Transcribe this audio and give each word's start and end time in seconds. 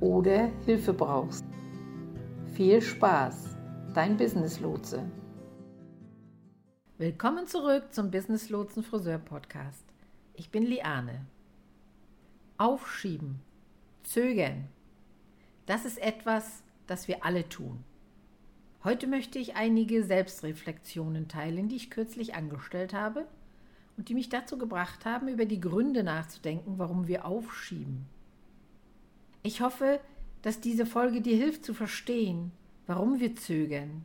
oder 0.00 0.50
Hilfe 0.64 0.92
brauchst. 0.92 1.44
Viel 2.54 2.80
Spaß, 2.80 3.56
dein 3.94 4.16
Business 4.16 4.60
Lotse. 4.60 5.04
Willkommen 6.98 7.46
zurück 7.46 7.92
zum 7.92 8.10
Business 8.10 8.50
Lotsen 8.50 8.82
Friseur 8.82 9.18
Podcast. 9.18 9.84
Ich 10.34 10.50
bin 10.50 10.64
Liane. 10.64 11.26
Aufschieben, 12.56 13.40
zögern. 14.02 14.68
Das 15.66 15.84
ist 15.84 15.98
etwas, 15.98 16.62
das 16.86 17.08
wir 17.08 17.24
alle 17.24 17.48
tun. 17.48 17.84
Heute 18.82 19.06
möchte 19.06 19.38
ich 19.38 19.56
einige 19.56 20.02
Selbstreflexionen 20.02 21.28
teilen, 21.28 21.68
die 21.68 21.76
ich 21.76 21.90
kürzlich 21.90 22.34
angestellt 22.34 22.94
habe 22.94 23.26
und 23.98 24.08
die 24.08 24.14
mich 24.14 24.30
dazu 24.30 24.56
gebracht 24.56 25.04
haben, 25.04 25.28
über 25.28 25.44
die 25.44 25.60
Gründe 25.60 26.02
nachzudenken, 26.02 26.78
warum 26.78 27.06
wir 27.06 27.26
aufschieben. 27.26 28.06
Ich 29.42 29.60
hoffe, 29.60 30.00
dass 30.42 30.60
diese 30.60 30.86
Folge 30.86 31.20
dir 31.20 31.36
hilft 31.36 31.64
zu 31.64 31.74
verstehen, 31.74 32.52
warum 32.86 33.20
wir 33.20 33.36
zögern, 33.36 34.02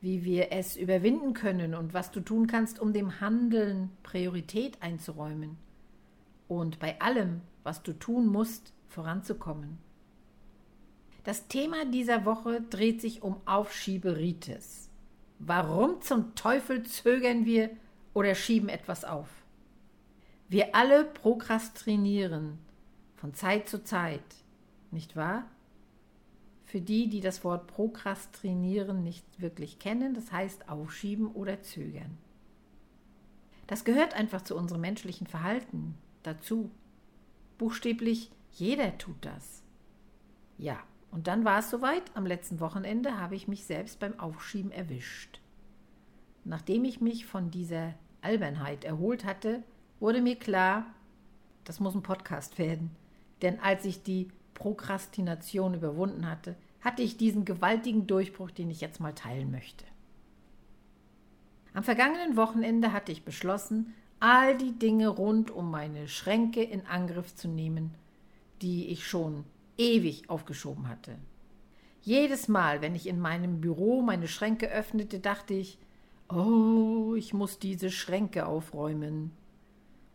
wie 0.00 0.24
wir 0.24 0.52
es 0.52 0.76
überwinden 0.76 1.34
können 1.34 1.74
und 1.74 1.94
was 1.94 2.10
du 2.10 2.20
tun 2.20 2.46
kannst, 2.46 2.78
um 2.78 2.92
dem 2.92 3.20
Handeln 3.20 3.90
Priorität 4.02 4.80
einzuräumen 4.80 5.56
und 6.48 6.78
bei 6.78 7.00
allem, 7.00 7.40
was 7.62 7.82
du 7.82 7.92
tun 7.92 8.26
musst, 8.26 8.72
voranzukommen. 8.88 9.78
Das 11.24 11.46
Thema 11.46 11.84
dieser 11.84 12.24
Woche 12.24 12.60
dreht 12.60 13.00
sich 13.00 13.22
um 13.22 13.36
Aufschieberitis. 13.46 14.90
Warum 15.38 16.00
zum 16.02 16.34
Teufel 16.34 16.82
zögern 16.82 17.44
wir 17.46 17.70
oder 18.12 18.34
schieben 18.34 18.68
etwas 18.68 19.04
auf? 19.04 19.28
Wir 20.48 20.74
alle 20.74 21.04
prokrastinieren 21.04 22.58
von 23.16 23.34
Zeit 23.34 23.68
zu 23.68 23.84
Zeit 23.84 24.22
nicht 24.92 25.16
wahr? 25.16 25.44
Für 26.64 26.80
die, 26.80 27.08
die 27.08 27.20
das 27.20 27.44
Wort 27.44 27.66
Prokrastinieren 27.66 29.02
nicht 29.02 29.24
wirklich 29.40 29.78
kennen, 29.78 30.14
das 30.14 30.32
heißt 30.32 30.68
aufschieben 30.68 31.26
oder 31.28 31.62
zögern. 31.62 32.16
Das 33.66 33.84
gehört 33.84 34.14
einfach 34.14 34.42
zu 34.42 34.56
unserem 34.56 34.80
menschlichen 34.80 35.26
Verhalten 35.26 35.96
dazu. 36.22 36.70
Buchstäblich 37.58 38.30
jeder 38.52 38.98
tut 38.98 39.16
das. 39.22 39.62
Ja, 40.58 40.78
und 41.10 41.26
dann 41.26 41.44
war 41.44 41.58
es 41.60 41.70
soweit. 41.70 42.02
Am 42.14 42.26
letzten 42.26 42.60
Wochenende 42.60 43.18
habe 43.18 43.34
ich 43.34 43.48
mich 43.48 43.64
selbst 43.64 44.00
beim 44.00 44.18
Aufschieben 44.18 44.72
erwischt. 44.72 45.40
Nachdem 46.44 46.84
ich 46.84 47.00
mich 47.00 47.26
von 47.26 47.50
dieser 47.50 47.94
Albernheit 48.20 48.84
erholt 48.84 49.24
hatte, 49.24 49.62
wurde 50.00 50.20
mir 50.20 50.36
klar, 50.36 50.86
das 51.64 51.80
muss 51.80 51.94
ein 51.94 52.02
Podcast 52.02 52.58
werden. 52.58 52.90
Denn 53.42 53.60
als 53.60 53.84
ich 53.84 54.02
die 54.02 54.28
Prokrastination 54.54 55.74
überwunden 55.74 56.28
hatte, 56.28 56.56
hatte 56.80 57.02
ich 57.02 57.16
diesen 57.16 57.44
gewaltigen 57.44 58.06
Durchbruch, 58.06 58.50
den 58.50 58.70
ich 58.70 58.80
jetzt 58.80 59.00
mal 59.00 59.14
teilen 59.14 59.50
möchte. 59.50 59.84
Am 61.74 61.82
vergangenen 61.82 62.36
Wochenende 62.36 62.92
hatte 62.92 63.12
ich 63.12 63.24
beschlossen, 63.24 63.94
all 64.20 64.56
die 64.56 64.78
Dinge 64.78 65.08
rund 65.08 65.50
um 65.50 65.70
meine 65.70 66.06
Schränke 66.06 66.62
in 66.62 66.86
Angriff 66.86 67.34
zu 67.34 67.48
nehmen, 67.48 67.94
die 68.60 68.88
ich 68.88 69.06
schon 69.06 69.44
ewig 69.78 70.28
aufgeschoben 70.28 70.88
hatte. 70.88 71.16
Jedes 72.02 72.48
Mal, 72.48 72.82
wenn 72.82 72.94
ich 72.94 73.06
in 73.06 73.20
meinem 73.20 73.60
Büro 73.60 74.02
meine 74.02 74.28
Schränke 74.28 74.68
öffnete, 74.68 75.18
dachte 75.18 75.54
ich, 75.54 75.78
oh, 76.28 77.14
ich 77.16 77.32
muss 77.32 77.58
diese 77.58 77.90
Schränke 77.90 78.46
aufräumen. 78.46 79.32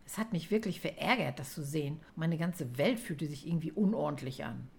Es 0.07 0.18
hat 0.18 0.31
mich 0.31 0.51
wirklich 0.51 0.79
verärgert, 0.79 1.38
das 1.38 1.53
zu 1.53 1.62
sehen. 1.62 2.00
Meine 2.16 2.38
ganze 2.38 2.78
Welt 2.78 2.97
fühlte 2.97 3.28
sich 3.28 3.45
irgendwie 3.45 3.73
unordentlich 3.73 4.45
an. 4.45 4.69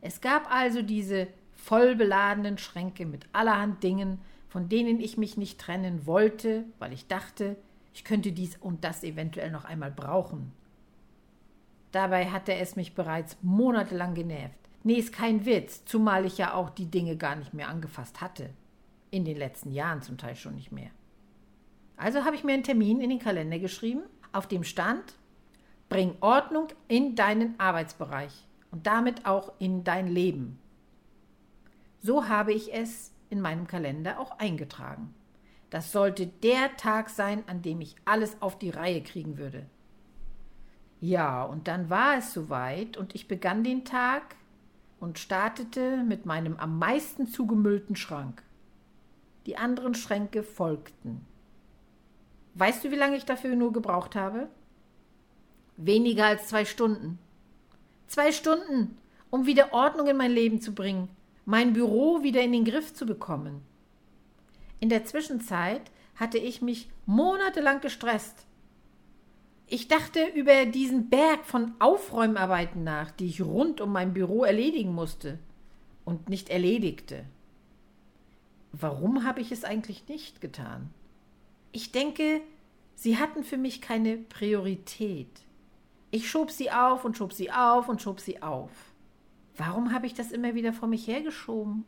Es 0.00 0.20
gab 0.20 0.48
also 0.54 0.82
diese 0.82 1.26
vollbeladenen 1.56 2.56
Schränke 2.56 3.06
mit 3.06 3.26
allerhand 3.32 3.82
Dingen, 3.82 4.20
von 4.48 4.68
denen 4.68 5.00
ich 5.00 5.18
mich 5.18 5.36
nicht 5.36 5.60
trennen 5.60 6.06
wollte, 6.06 6.64
weil 6.78 6.92
ich 6.92 7.08
dachte, 7.08 7.56
ich 7.92 8.04
könnte 8.04 8.30
dies 8.30 8.56
und 8.58 8.84
das 8.84 9.02
eventuell 9.02 9.50
noch 9.50 9.64
einmal 9.64 9.90
brauchen. 9.90 10.52
Dabei 11.90 12.26
hatte 12.26 12.54
es 12.54 12.76
mich 12.76 12.94
bereits 12.94 13.36
monatelang 13.42 14.14
genervt. 14.14 14.54
Nee, 14.84 14.94
ist 14.94 15.12
kein 15.12 15.44
Witz, 15.44 15.84
zumal 15.86 16.24
ich 16.24 16.38
ja 16.38 16.54
auch 16.54 16.70
die 16.70 16.86
Dinge 16.88 17.16
gar 17.16 17.34
nicht 17.34 17.52
mehr 17.52 17.68
angefasst 17.68 18.20
hatte. 18.20 18.50
In 19.10 19.24
den 19.24 19.38
letzten 19.38 19.72
Jahren 19.72 20.02
zum 20.02 20.18
Teil 20.18 20.36
schon 20.36 20.54
nicht 20.54 20.70
mehr. 20.70 20.90
Also 21.96 22.24
habe 22.24 22.36
ich 22.36 22.44
mir 22.44 22.52
einen 22.52 22.62
Termin 22.62 23.00
in 23.00 23.10
den 23.10 23.18
Kalender 23.18 23.58
geschrieben 23.58 24.02
auf 24.36 24.46
dem 24.46 24.64
stand, 24.64 25.14
bring 25.88 26.16
Ordnung 26.20 26.68
in 26.88 27.16
deinen 27.16 27.58
Arbeitsbereich 27.58 28.46
und 28.70 28.86
damit 28.86 29.26
auch 29.26 29.52
in 29.58 29.84
dein 29.84 30.08
Leben. 30.08 30.58
So 32.00 32.28
habe 32.28 32.52
ich 32.52 32.74
es 32.74 33.12
in 33.30 33.40
meinem 33.40 33.66
Kalender 33.66 34.20
auch 34.20 34.38
eingetragen. 34.38 35.14
Das 35.70 35.90
sollte 35.90 36.26
der 36.26 36.76
Tag 36.76 37.10
sein, 37.10 37.42
an 37.48 37.62
dem 37.62 37.80
ich 37.80 37.96
alles 38.04 38.40
auf 38.40 38.58
die 38.58 38.70
Reihe 38.70 39.02
kriegen 39.02 39.38
würde. 39.38 39.66
Ja, 41.00 41.44
und 41.44 41.68
dann 41.68 41.90
war 41.90 42.18
es 42.18 42.32
soweit 42.32 42.96
und 42.96 43.14
ich 43.14 43.28
begann 43.28 43.64
den 43.64 43.84
Tag 43.84 44.36
und 45.00 45.18
startete 45.18 46.02
mit 46.04 46.24
meinem 46.24 46.56
am 46.56 46.78
meisten 46.78 47.26
zugemüllten 47.26 47.96
Schrank. 47.96 48.42
Die 49.44 49.56
anderen 49.56 49.94
Schränke 49.94 50.42
folgten. 50.42 51.26
Weißt 52.58 52.82
du, 52.84 52.90
wie 52.90 52.96
lange 52.96 53.16
ich 53.16 53.26
dafür 53.26 53.54
nur 53.54 53.72
gebraucht 53.72 54.16
habe? 54.16 54.48
Weniger 55.76 56.24
als 56.24 56.48
zwei 56.48 56.64
Stunden. 56.64 57.18
Zwei 58.06 58.32
Stunden, 58.32 58.96
um 59.28 59.44
wieder 59.44 59.74
Ordnung 59.74 60.06
in 60.06 60.16
mein 60.16 60.30
Leben 60.30 60.62
zu 60.62 60.72
bringen, 60.72 61.10
mein 61.44 61.74
Büro 61.74 62.22
wieder 62.22 62.40
in 62.40 62.52
den 62.52 62.64
Griff 62.64 62.94
zu 62.94 63.04
bekommen. 63.04 63.60
In 64.80 64.88
der 64.88 65.04
Zwischenzeit 65.04 65.82
hatte 66.14 66.38
ich 66.38 66.62
mich 66.62 66.88
monatelang 67.04 67.82
gestresst. 67.82 68.46
Ich 69.66 69.88
dachte 69.88 70.24
über 70.34 70.64
diesen 70.64 71.10
Berg 71.10 71.44
von 71.44 71.74
Aufräumarbeiten 71.78 72.84
nach, 72.84 73.10
die 73.10 73.26
ich 73.26 73.42
rund 73.42 73.82
um 73.82 73.92
mein 73.92 74.14
Büro 74.14 74.44
erledigen 74.44 74.94
musste 74.94 75.38
und 76.06 76.30
nicht 76.30 76.48
erledigte. 76.48 77.24
Warum 78.72 79.24
habe 79.24 79.42
ich 79.42 79.52
es 79.52 79.64
eigentlich 79.64 80.08
nicht 80.08 80.40
getan? 80.40 80.90
Ich 81.76 81.92
denke, 81.92 82.40
sie 82.94 83.18
hatten 83.18 83.44
für 83.44 83.58
mich 83.58 83.82
keine 83.82 84.16
Priorität. 84.16 85.42
Ich 86.10 86.30
schob 86.30 86.50
sie 86.50 86.70
auf 86.70 87.04
und 87.04 87.18
schob 87.18 87.34
sie 87.34 87.52
auf 87.52 87.90
und 87.90 88.00
schob 88.00 88.18
sie 88.18 88.40
auf. 88.40 88.70
Warum 89.58 89.92
habe 89.92 90.06
ich 90.06 90.14
das 90.14 90.32
immer 90.32 90.54
wieder 90.54 90.72
vor 90.72 90.88
mich 90.88 91.06
hergeschoben? 91.06 91.84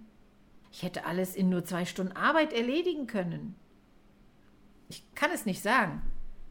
Ich 0.70 0.82
hätte 0.82 1.06
alles 1.06 1.34
in 1.34 1.48
nur 1.48 1.64
zwei 1.64 1.86
Stunden 1.86 2.14
Arbeit 2.14 2.52
erledigen 2.52 3.06
können. 3.06 3.54
Ich 4.90 5.02
kann 5.14 5.30
es 5.32 5.46
nicht 5.46 5.62
sagen. 5.62 6.02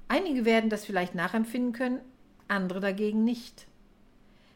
Einige 0.08 0.44
werden 0.44 0.72
das 0.72 0.84
vielleicht 0.84 1.14
nachempfinden 1.14 1.74
können, 1.74 2.00
andere 2.48 2.80
dagegen 2.80 3.24
nicht. 3.24 3.68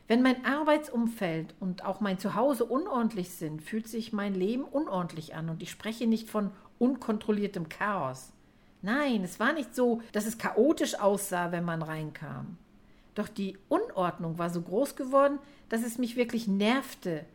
Wenn 0.08 0.24
mein 0.24 0.44
Arbeitsumfeld 0.44 1.54
und 1.60 1.86
auch 1.86 2.00
mein 2.00 2.18
Zuhause 2.18 2.66
unordentlich 2.66 3.30
sind, 3.30 3.62
fühlt 3.62 3.88
sich 3.88 4.12
mein 4.12 4.34
Leben 4.34 4.64
unordentlich 4.64 5.36
an 5.36 5.50
und 5.52 5.62
ich 5.62 5.70
spreche 5.70 6.08
nicht 6.08 6.32
von 6.32 6.50
unkontrolliertem 6.80 7.70
Chaos. 7.70 8.34
Nein, 8.82 9.24
es 9.24 9.40
war 9.40 9.54
nicht 9.54 9.76
so, 9.76 10.02
dass 10.12 10.26
es 10.26 10.38
chaotisch 10.38 11.00
aussah, 11.00 11.52
wenn 11.52 11.64
man 11.64 11.82
reinkam. 11.82 12.58
Doch 13.14 13.28
die 13.28 13.58
Unordnung 13.68 14.38
war 14.38 14.50
so 14.50 14.62
groß 14.62 14.96
geworden, 14.96 15.40
dass 15.70 15.84
es 15.84 15.98
mich 15.98 16.16
wirklich 16.16 16.48
nervte. 16.48 17.26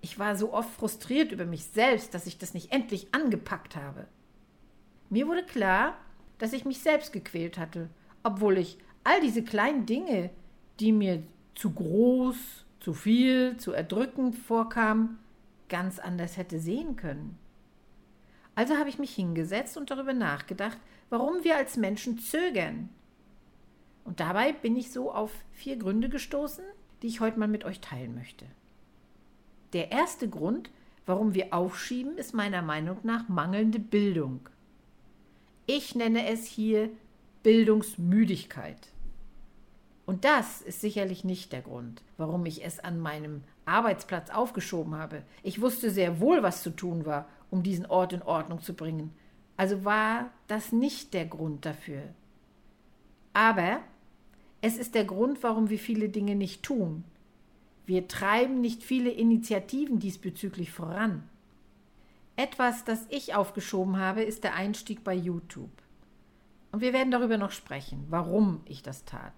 Ich 0.00 0.18
war 0.18 0.36
so 0.36 0.52
oft 0.52 0.70
frustriert 0.70 1.32
über 1.32 1.46
mich 1.46 1.64
selbst, 1.64 2.12
dass 2.12 2.26
ich 2.26 2.38
das 2.38 2.54
nicht 2.54 2.72
endlich 2.72 3.14
angepackt 3.14 3.76
habe. 3.76 4.06
Mir 5.08 5.26
wurde 5.28 5.44
klar, 5.44 5.96
dass 6.38 6.52
ich 6.52 6.64
mich 6.64 6.80
selbst 6.80 7.12
gequält 7.12 7.58
hatte, 7.58 7.88
obwohl 8.22 8.58
ich 8.58 8.78
all 9.04 9.20
diese 9.20 9.42
kleinen 9.42 9.86
Dinge, 9.86 10.30
die 10.80 10.92
mir 10.92 11.22
zu 11.54 11.70
groß, 11.70 12.36
zu 12.80 12.92
viel, 12.92 13.56
zu 13.56 13.72
erdrückend 13.72 14.36
vorkamen, 14.36 15.18
ganz 15.68 15.98
anders 15.98 16.36
hätte 16.36 16.60
sehen 16.60 16.96
können. 16.96 17.38
Also 18.56 18.76
habe 18.78 18.88
ich 18.88 18.98
mich 18.98 19.14
hingesetzt 19.14 19.76
und 19.76 19.90
darüber 19.90 20.14
nachgedacht, 20.14 20.78
warum 21.10 21.44
wir 21.44 21.56
als 21.56 21.76
Menschen 21.76 22.18
zögern. 22.18 22.88
Und 24.04 24.18
dabei 24.18 24.52
bin 24.52 24.76
ich 24.76 24.90
so 24.90 25.12
auf 25.12 25.30
vier 25.52 25.76
Gründe 25.76 26.08
gestoßen, 26.08 26.64
die 27.02 27.06
ich 27.06 27.20
heute 27.20 27.38
mal 27.38 27.48
mit 27.48 27.64
euch 27.64 27.80
teilen 27.80 28.14
möchte. 28.14 28.46
Der 29.74 29.92
erste 29.92 30.28
Grund, 30.28 30.70
warum 31.04 31.34
wir 31.34 31.52
aufschieben, 31.52 32.16
ist 32.16 32.32
meiner 32.32 32.62
Meinung 32.62 32.96
nach 33.02 33.28
mangelnde 33.28 33.78
Bildung. 33.78 34.48
Ich 35.66 35.94
nenne 35.94 36.26
es 36.26 36.46
hier 36.46 36.88
Bildungsmüdigkeit. 37.42 38.88
Und 40.06 40.24
das 40.24 40.62
ist 40.62 40.80
sicherlich 40.80 41.24
nicht 41.24 41.52
der 41.52 41.62
Grund, 41.62 42.02
warum 42.16 42.46
ich 42.46 42.64
es 42.64 42.78
an 42.78 43.00
meinem 43.00 43.42
Arbeitsplatz 43.66 44.30
aufgeschoben 44.30 44.94
habe. 44.94 45.22
Ich 45.42 45.60
wusste 45.60 45.90
sehr 45.90 46.20
wohl, 46.20 46.42
was 46.42 46.62
zu 46.62 46.70
tun 46.70 47.04
war, 47.04 47.28
um 47.56 47.62
diesen 47.62 47.86
Ort 47.86 48.12
in 48.12 48.22
Ordnung 48.22 48.60
zu 48.60 48.74
bringen. 48.74 49.12
Also 49.56 49.84
war 49.84 50.30
das 50.46 50.72
nicht 50.72 51.14
der 51.14 51.24
Grund 51.24 51.64
dafür. 51.64 52.02
Aber 53.32 53.80
es 54.60 54.76
ist 54.76 54.94
der 54.94 55.04
Grund, 55.04 55.42
warum 55.42 55.70
wir 55.70 55.78
viele 55.78 56.08
Dinge 56.08 56.34
nicht 56.34 56.62
tun. 56.62 57.04
Wir 57.86 58.08
treiben 58.08 58.60
nicht 58.60 58.82
viele 58.82 59.10
Initiativen 59.10 59.98
diesbezüglich 59.98 60.70
voran. 60.70 61.22
Etwas, 62.36 62.84
das 62.84 63.06
ich 63.08 63.34
aufgeschoben 63.34 63.98
habe, 63.98 64.22
ist 64.22 64.44
der 64.44 64.54
Einstieg 64.54 65.02
bei 65.02 65.14
YouTube. 65.14 65.70
Und 66.72 66.82
wir 66.82 66.92
werden 66.92 67.10
darüber 67.10 67.38
noch 67.38 67.52
sprechen, 67.52 68.04
warum 68.10 68.60
ich 68.66 68.82
das 68.82 69.04
tat. 69.06 69.32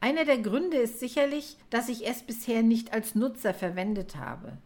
Einer 0.00 0.24
der 0.24 0.38
Gründe 0.38 0.78
ist 0.78 0.98
sicherlich, 0.98 1.56
dass 1.70 1.88
ich 1.88 2.08
es 2.08 2.22
bisher 2.22 2.62
nicht 2.62 2.92
als 2.92 3.14
Nutzer 3.14 3.54
verwendet 3.54 4.16
habe. 4.16 4.58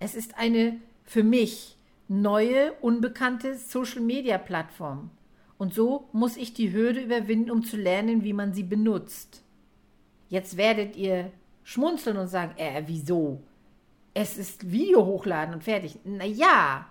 Es 0.00 0.14
ist 0.14 0.36
eine 0.36 0.80
für 1.04 1.22
mich 1.22 1.75
neue, 2.08 2.72
unbekannte 2.80 3.56
Social-Media-Plattform. 3.56 5.10
Und 5.58 5.74
so 5.74 6.08
muss 6.12 6.36
ich 6.36 6.54
die 6.54 6.72
Hürde 6.72 7.00
überwinden, 7.00 7.50
um 7.50 7.64
zu 7.64 7.76
lernen, 7.76 8.24
wie 8.24 8.32
man 8.32 8.52
sie 8.52 8.62
benutzt. 8.62 9.42
Jetzt 10.28 10.56
werdet 10.56 10.96
ihr 10.96 11.32
schmunzeln 11.64 12.16
und 12.16 12.28
sagen, 12.28 12.56
äh, 12.56 12.82
wieso? 12.86 13.42
Es 14.12 14.38
ist 14.38 14.70
Video 14.70 15.04
hochladen 15.04 15.54
und 15.54 15.64
fertig. 15.64 15.98
Na 16.04 16.24
ja, 16.24 16.86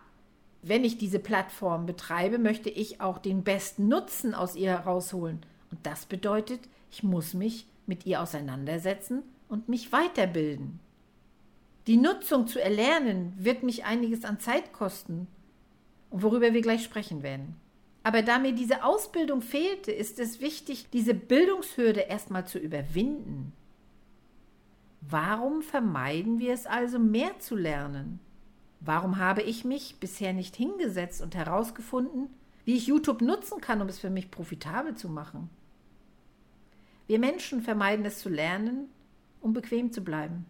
wenn 0.62 0.84
ich 0.84 0.98
diese 0.98 1.20
Plattform 1.20 1.86
betreibe, 1.86 2.40
möchte 2.40 2.70
ich 2.70 3.02
auch 3.02 3.20
den 3.20 3.44
besten 3.44 3.88
Nutzen 3.88 4.34
aus 4.34 4.56
ihr 4.56 4.72
herausholen. 4.72 5.46
Und 5.70 5.86
das 5.86 6.06
bedeutet, 6.06 6.62
ich 6.92 7.04
muss 7.04 7.34
mich 7.34 7.68
mit 7.86 8.06
ihr 8.06 8.22
auseinandersetzen 8.22 9.24
und 9.48 9.70
mich 9.70 9.92
weiterbilden. 9.92 10.80
Die 11.88 11.98
Nutzung 11.98 12.48
zu 12.48 12.60
erlernen 12.60 13.34
wird 13.38 13.62
mich 13.62 13.86
einiges 13.86 14.26
an 14.26 14.40
Zeit 14.40 14.74
kosten, 14.74 15.28
worüber 16.10 16.54
wir 16.54 16.62
gleich 16.62 16.84
sprechen 16.84 17.22
werden. 17.22 17.56
Aber 18.02 18.22
da 18.22 18.40
mir 18.40 18.54
diese 18.54 18.84
Ausbildung 18.84 19.42
fehlte, 19.42 19.92
ist 19.92 20.20
es 20.20 20.40
wichtig, 20.40 20.90
diese 20.92 21.14
Bildungshürde 21.14 22.02
erstmal 22.02 22.48
zu 22.48 22.58
überwinden. 22.58 23.54
Warum 25.02 25.62
vermeiden 25.62 26.40
wir 26.40 26.54
es 26.54 26.66
also, 26.66 26.98
mehr 26.98 27.40
zu 27.40 27.56
lernen? 27.56 28.20
Warum 28.80 29.18
habe 29.18 29.44
ich 29.44 29.66
mich 29.66 29.98
bisher 30.00 30.34
nicht 30.34 30.56
hingesetzt 30.56 31.22
und 31.22 31.36
herausgefunden, 31.36 32.30
wie 32.64 32.76
ich 32.76 32.88
YouTube 32.88 33.22
nutzen 33.22 33.62
kann, 33.62 33.82
um 33.82 33.88
es 33.88 34.00
für 34.00 34.10
mich 34.10 34.32
profitabel 34.32 34.96
zu 34.96 35.10
machen? 35.10 35.50
Wir 37.08 37.20
Menschen 37.20 37.62
vermeiden 37.62 38.06
es 38.06 38.20
zu 38.20 38.30
lernen, 38.30 38.90
um 39.42 39.54
bequem 39.54 39.92
zu 39.92 40.04
bleiben. 40.04 40.46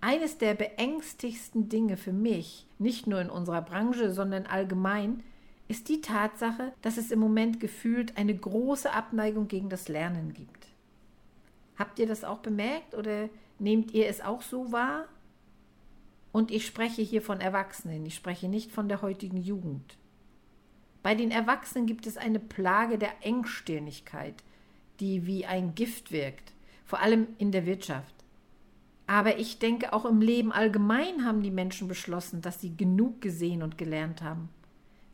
Eines 0.00 0.38
der 0.38 0.54
beängstigsten 0.54 1.68
Dinge 1.68 1.96
für 1.96 2.12
mich, 2.12 2.66
nicht 2.78 3.06
nur 3.06 3.20
in 3.20 3.28
unserer 3.28 3.60
Branche, 3.60 4.12
sondern 4.12 4.46
allgemein, 4.46 5.22
ist 5.68 5.88
die 5.88 6.00
Tatsache, 6.00 6.72
dass 6.82 6.96
es 6.96 7.10
im 7.10 7.18
Moment 7.18 7.60
gefühlt 7.60 8.16
eine 8.16 8.34
große 8.34 8.92
Abneigung 8.92 9.46
gegen 9.46 9.68
das 9.68 9.88
Lernen 9.88 10.32
gibt. 10.32 10.66
Habt 11.78 11.98
ihr 11.98 12.06
das 12.06 12.24
auch 12.24 12.38
bemerkt 12.38 12.94
oder 12.94 13.28
nehmt 13.58 13.92
ihr 13.92 14.08
es 14.08 14.20
auch 14.20 14.42
so 14.42 14.72
wahr? 14.72 15.06
Und 16.32 16.50
ich 16.50 16.66
spreche 16.66 17.02
hier 17.02 17.22
von 17.22 17.40
Erwachsenen, 17.40 18.04
ich 18.06 18.14
spreche 18.14 18.48
nicht 18.48 18.72
von 18.72 18.88
der 18.88 19.02
heutigen 19.02 19.36
Jugend. 19.36 19.96
Bei 21.02 21.14
den 21.14 21.30
Erwachsenen 21.30 21.86
gibt 21.86 22.06
es 22.06 22.16
eine 22.16 22.40
Plage 22.40 22.98
der 22.98 23.12
Engstirnigkeit, 23.22 24.34
die 25.00 25.26
wie 25.26 25.46
ein 25.46 25.74
Gift 25.74 26.12
wirkt, 26.12 26.52
vor 26.84 27.00
allem 27.00 27.28
in 27.38 27.52
der 27.52 27.64
Wirtschaft. 27.66 28.19
Aber 29.10 29.40
ich 29.40 29.58
denke, 29.58 29.92
auch 29.92 30.04
im 30.04 30.20
Leben 30.20 30.52
allgemein 30.52 31.24
haben 31.24 31.42
die 31.42 31.50
Menschen 31.50 31.88
beschlossen, 31.88 32.42
dass 32.42 32.60
sie 32.60 32.76
genug 32.76 33.20
gesehen 33.20 33.64
und 33.64 33.76
gelernt 33.76 34.22
haben. 34.22 34.50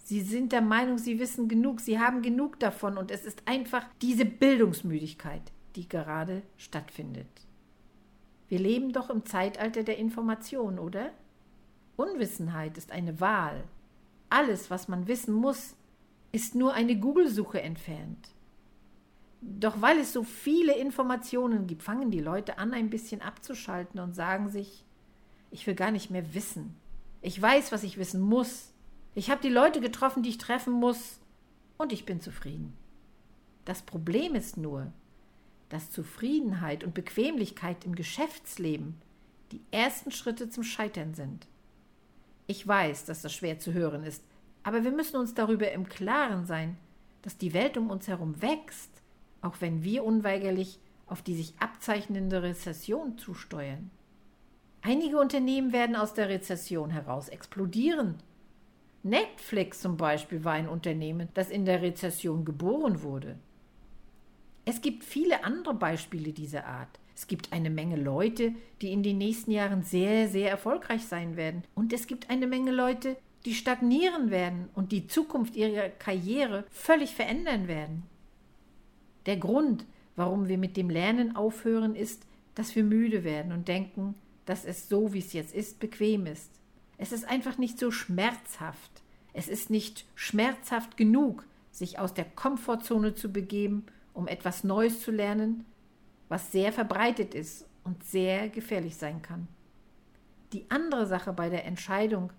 Sie 0.05 0.21
sind 0.21 0.53
der 0.53 0.61
Meinung, 0.61 0.99
sie 0.99 1.19
wissen 1.19 1.49
genug, 1.49 1.81
sie 1.81 1.99
haben 1.99 2.21
genug 2.21 2.61
davon 2.61 2.99
und 2.99 3.11
es 3.11 3.25
ist 3.25 3.41
einfach 3.47 3.87
diese 4.03 4.27
Bildungsmüdigkeit, 4.27 5.41
die 5.77 5.89
gerade 5.89 6.43
stattfindet. 6.59 7.27
Wir 8.49 8.59
leben 8.59 8.93
doch 8.93 9.09
im 9.09 9.25
Zeitalter 9.25 9.83
der 9.83 9.97
Information, 9.97 10.79
oder? 10.79 11.13
Unwissenheit 11.97 12.77
ist 12.77 12.93
eine 12.93 13.19
Wahl. 13.19 13.65
Alles, 14.29 14.71
was 14.71 14.89
man 14.89 15.09
wissen 15.09 15.33
muss, 15.33 15.75
ist 16.33 16.55
nur 16.55 16.75
eine 16.75 17.01
Google-Suche 17.01 17.63
entfernt. 17.63 18.29
Doch 19.41 19.81
weil 19.81 19.99
es 19.99 20.13
so 20.13 20.23
viele 20.23 20.77
Informationen 20.77 21.67
gibt, 21.67 21.83
fangen 21.83 22.11
die 22.11 22.21
Leute 22.21 22.59
an, 22.59 22.73
ein 22.73 22.91
bisschen 22.91 23.21
abzuschalten 23.21 24.01
und 24.01 24.15
sagen 24.15 24.49
sich, 24.49 24.85
ich 25.51 25.67
will 25.67 25.75
gar 25.75 25.91
nicht 25.91 26.11
mehr 26.11 26.35
wissen. 26.35 26.75
Ich 27.23 27.41
weiß, 27.41 27.73
was 27.73 27.83
ich 27.83 27.99
wissen 27.99 28.21
muss. 28.21 28.73
Ich 29.15 29.31
habe 29.31 29.43
die 29.43 29.49
Leute 29.49 29.81
getroffen, 29.81 30.23
die 30.23 30.31
ich 30.31 30.39
treffen 30.39 30.73
muss, 30.73 31.21
und 31.79 31.93
ich 31.93 32.07
bin 32.07 32.21
zufrieden. 32.21 32.73
Das 33.65 33.83
Problem 33.83 34.35
ist 34.35 34.57
nur, 34.57 34.93
dass 35.69 35.91
Zufriedenheit 35.91 36.85
und 36.85 36.95
Bequemlichkeit 36.95 37.85
im 37.85 37.95
Geschäftsleben 37.95 38.95
die 39.53 39.61
ersten 39.71 40.11
Schritte 40.11 40.49
zum 40.49 40.63
Scheitern 40.63 41.15
sind. 41.15 41.47
Ich 42.47 42.67
weiß, 42.67 43.05
dass 43.05 43.23
das 43.23 43.35
schwer 43.35 43.59
zu 43.59 43.73
hören 43.73 44.05
ist, 44.05 44.23
aber 44.63 44.85
wir 44.85 44.93
müssen 44.93 45.17
uns 45.17 45.35
darüber 45.35 45.71
im 45.73 45.89
Klaren 45.89 46.47
sein, 46.47 46.77
dass 47.23 47.37
die 47.37 47.53
Welt 47.53 47.77
um 47.77 47.91
uns 47.91 48.09
herum 48.09 48.41
wächst 48.41 49.03
auch 49.41 49.61
wenn 49.61 49.83
wir 49.83 50.05
unweigerlich 50.05 50.79
auf 51.07 51.23
die 51.23 51.35
sich 51.35 51.55
abzeichnende 51.61 52.43
Rezession 52.43 53.17
zusteuern. 53.19 53.91
Einige 54.83 55.19
Unternehmen 55.19 55.73
werden 55.73 55.97
aus 55.97 56.15
der 56.15 56.29
Rezession 56.29 56.91
heraus 56.91 57.29
explodieren. 57.29 58.17
Netflix 59.03 59.81
zum 59.81 59.97
Beispiel 59.97 60.45
war 60.45 60.55
ein 60.55 60.69
Unternehmen, 60.69 61.29
das 61.35 61.51
in 61.51 61.65
der 61.65 61.83
Rezession 61.83 62.45
geboren 62.45 63.03
wurde. 63.03 63.39
Es 64.65 64.81
gibt 64.81 65.05
viele 65.05 65.45
andere 65.45 65.75
Beispiele 65.75 66.33
dieser 66.33 66.67
Art. 66.67 66.99
Es 67.15 67.29
gibt 67.29 67.53
eine 67.53 67.71
Menge 67.71 67.97
Leute, 67.97 68.53
die 68.83 68.93
in 68.93 69.03
den 69.03 69.19
nächsten 69.19 69.53
Jahren 69.53 69.83
sehr, 69.83 70.29
sehr 70.29 70.51
erfolgreich 70.51 71.07
sein 71.07 71.37
werden. 71.37 71.63
Und 71.75 71.93
es 71.93 72.07
gibt 72.07 72.31
eine 72.31 72.47
Menge 72.47 72.73
Leute, 72.73 73.17
die 73.45 73.55
stagnieren 73.55 74.31
werden 74.31 74.69
und 74.75 74.93
die 74.93 75.07
Zukunft 75.07 75.57
ihrer 75.57 75.89
Karriere 75.89 76.65
völlig 76.71 77.15
verändern 77.15 77.69
werden. 77.69 78.03
Der 79.27 79.37
Grund, 79.37 79.85
warum 80.15 80.49
wir 80.49 80.59
mit 80.59 80.77
dem 80.77 80.89
Lernen 80.89 81.37
aufhören, 81.37 81.95
ist, 81.95 82.27
dass 82.55 82.75
wir 82.75 82.85
müde 82.85 83.25
werden 83.25 83.53
und 83.53 83.69
denken, 83.69 84.15
dass 84.47 84.65
es 84.65 84.89
so, 84.89 85.13
wie 85.13 85.19
es 85.19 85.33
jetzt 85.33 85.55
ist, 85.55 85.81
bequem 85.81 86.27
ist. 86.27 86.51
Es 86.99 87.13
ist 87.13 87.29
einfach 87.29 87.59
nicht 87.59 87.79
so 87.79 87.91
schmerzhaft. 87.91 88.91
Es 89.33 89.49
ist 89.49 89.69
nicht 89.69 90.07
schmerzhaft 90.15 90.97
genug, 90.97 91.45
sich 91.71 91.99
aus 91.99 92.15
der 92.15 92.25
Komfortzone 92.25 93.15
zu 93.15 93.31
begeben, 93.31 93.85
um 94.15 94.29
etwas 94.29 94.65
Neues 94.65 95.03
zu 95.03 95.11
lernen, 95.11 95.67
was 96.29 96.53
sehr 96.53 96.73
verbreitet 96.73 97.35
ist 97.35 97.67
und 97.85 98.03
sehr 98.03 98.49
gefährlich 98.49 98.97
sein 98.97 99.21
kann. 99.21 99.47
Die 100.53 100.65
andere 100.71 101.07
Sache 101.07 101.33
bei 101.33 101.51
der 101.51 101.67
Entscheidung, 101.67 102.33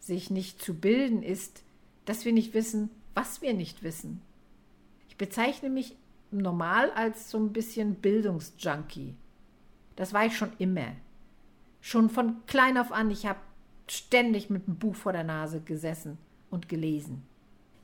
sich 0.00 0.30
nicht 0.30 0.62
zu 0.62 0.74
bilden, 0.74 1.22
ist, 1.22 1.62
dass 2.06 2.24
wir 2.24 2.32
nicht 2.32 2.54
wissen, 2.54 2.88
was 3.14 3.42
wir 3.42 3.52
nicht 3.52 3.82
wissen. 3.82 4.22
Ich 5.08 5.16
bezeichne 5.16 5.68
mich 5.68 5.96
normal 6.30 6.90
als 6.92 7.30
so 7.30 7.38
ein 7.38 7.52
bisschen 7.52 7.96
Bildungsjunkie. 7.96 9.14
Das 9.96 10.12
war 10.12 10.26
ich 10.26 10.36
schon 10.36 10.52
immer. 10.58 10.92
Schon 11.80 12.10
von 12.10 12.36
klein 12.46 12.78
auf 12.78 12.92
an, 12.92 13.10
ich 13.10 13.26
habe 13.26 13.40
ständig 13.88 14.50
mit 14.50 14.66
dem 14.66 14.76
Buch 14.76 14.94
vor 14.94 15.12
der 15.12 15.24
Nase 15.24 15.60
gesessen 15.60 16.18
und 16.50 16.68
gelesen. 16.68 17.22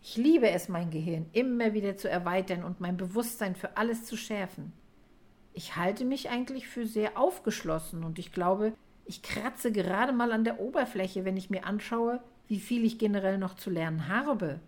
Ich 0.02 0.16
liebe 0.16 0.50
es, 0.50 0.68
mein 0.68 0.90
Gehirn 0.90 1.26
immer 1.32 1.72
wieder 1.72 1.96
zu 1.96 2.10
erweitern 2.10 2.62
und 2.62 2.80
mein 2.80 2.96
Bewusstsein 2.96 3.56
für 3.56 3.76
alles 3.76 4.04
zu 4.04 4.16
schärfen. 4.16 4.72
Ich 5.54 5.76
halte 5.76 6.04
mich 6.04 6.28
eigentlich 6.28 6.68
für 6.68 6.86
sehr 6.86 7.18
aufgeschlossen 7.18 8.04
und 8.04 8.18
ich 8.18 8.32
glaube, 8.32 8.74
Ich 9.06 9.22
kratze 9.22 9.70
gerade 9.70 10.12
mal 10.12 10.32
an 10.32 10.44
der 10.44 10.60
Oberfläche, 10.60 11.24
wenn 11.24 11.36
ich 11.36 11.50
mir 11.50 11.66
anschaue, 11.66 12.20
wie 12.48 12.60
viel 12.60 12.84
ich 12.84 12.98
generell 12.98 13.38
noch 13.38 13.54
zu 13.54 13.70
lernen 13.70 14.08
habe. 14.08 14.60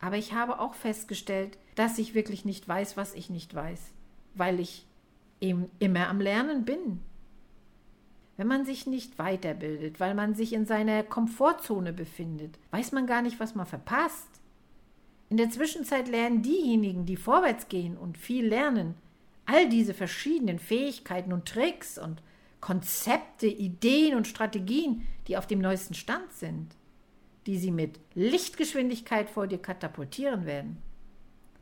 Aber 0.00 0.16
ich 0.16 0.32
habe 0.32 0.58
auch 0.58 0.74
festgestellt, 0.74 1.58
dass 1.74 1.98
ich 1.98 2.14
wirklich 2.14 2.44
nicht 2.44 2.66
weiß, 2.66 2.96
was 2.96 3.14
ich 3.14 3.30
nicht 3.30 3.54
weiß, 3.54 3.92
weil 4.34 4.58
ich 4.58 4.86
eben 5.40 5.70
immer 5.78 6.08
am 6.08 6.20
Lernen 6.20 6.64
bin. 6.64 7.00
Wenn 8.36 8.46
man 8.46 8.64
sich 8.64 8.86
nicht 8.86 9.18
weiterbildet, 9.18 10.00
weil 10.00 10.14
man 10.14 10.34
sich 10.34 10.54
in 10.54 10.64
seiner 10.64 11.02
Komfortzone 11.02 11.92
befindet, 11.92 12.58
weiß 12.70 12.92
man 12.92 13.06
gar 13.06 13.20
nicht, 13.20 13.38
was 13.38 13.54
man 13.54 13.66
verpasst. 13.66 14.28
In 15.28 15.36
der 15.36 15.50
Zwischenzeit 15.50 16.08
lernen 16.08 16.42
diejenigen, 16.42 17.04
die 17.04 17.16
vorwärts 17.16 17.68
gehen 17.68 17.98
und 17.98 18.16
viel 18.16 18.46
lernen, 18.46 18.94
all 19.44 19.68
diese 19.68 19.92
verschiedenen 19.92 20.58
Fähigkeiten 20.58 21.32
und 21.32 21.46
Tricks 21.46 21.98
und 21.98 22.22
Konzepte, 22.60 23.46
Ideen 23.46 24.16
und 24.16 24.26
Strategien, 24.26 25.06
die 25.28 25.36
auf 25.36 25.46
dem 25.46 25.60
neuesten 25.60 25.94
Stand 25.94 26.32
sind, 26.32 26.74
die 27.46 27.58
sie 27.58 27.70
mit 27.70 27.98
Lichtgeschwindigkeit 28.14 29.30
vor 29.30 29.46
dir 29.46 29.58
katapultieren 29.58 30.46
werden. 30.46 30.78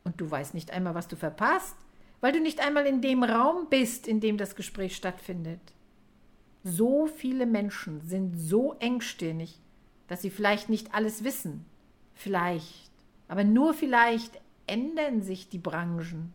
Und 0.03 0.19
du 0.19 0.29
weißt 0.29 0.53
nicht 0.53 0.71
einmal, 0.71 0.95
was 0.95 1.07
du 1.07 1.15
verpasst, 1.15 1.75
weil 2.21 2.31
du 2.31 2.41
nicht 2.41 2.59
einmal 2.59 2.85
in 2.85 3.01
dem 3.01 3.23
Raum 3.23 3.67
bist, 3.69 4.07
in 4.07 4.19
dem 4.19 4.37
das 4.37 4.55
Gespräch 4.55 4.95
stattfindet. 4.95 5.61
So 6.63 7.07
viele 7.07 7.45
Menschen 7.45 8.01
sind 8.01 8.37
so 8.37 8.75
engstirnig, 8.79 9.61
dass 10.07 10.21
sie 10.21 10.29
vielleicht 10.29 10.69
nicht 10.69 10.93
alles 10.93 11.23
wissen. 11.23 11.65
Vielleicht, 12.13 12.91
aber 13.29 13.45
nur 13.45 13.73
vielleicht 13.73 14.41
ändern 14.67 15.21
sich 15.21 15.49
die 15.49 15.57
Branchen. 15.57 16.33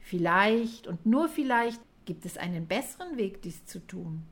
Vielleicht 0.00 0.88
und 0.88 1.06
nur 1.06 1.28
vielleicht 1.28 1.80
gibt 2.04 2.26
es 2.26 2.36
einen 2.36 2.66
besseren 2.66 3.16
Weg, 3.16 3.42
dies 3.42 3.64
zu 3.66 3.86
tun. 3.86 4.24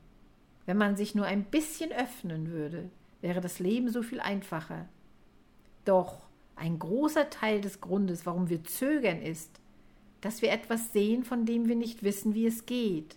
Wenn 0.65 0.77
man 0.77 0.97
sich 0.97 1.15
nur 1.15 1.25
ein 1.25 1.45
bisschen 1.45 1.91
öffnen 1.91 2.51
würde, 2.51 2.89
wäre 3.21 3.41
das 3.41 3.59
Leben 3.59 3.89
so 3.89 4.01
viel 4.01 4.19
einfacher. 4.19 4.87
Doch 5.85 6.27
ein 6.55 6.79
großer 6.79 7.29
Teil 7.29 7.61
des 7.61 7.81
Grundes, 7.81 8.25
warum 8.25 8.49
wir 8.49 8.63
zögern, 8.63 9.21
ist, 9.21 9.59
dass 10.21 10.41
wir 10.41 10.51
etwas 10.51 10.93
sehen, 10.93 11.23
von 11.23 11.45
dem 11.45 11.67
wir 11.67 11.75
nicht 11.75 12.03
wissen, 12.03 12.35
wie 12.35 12.45
es 12.45 12.65
geht. 12.65 13.15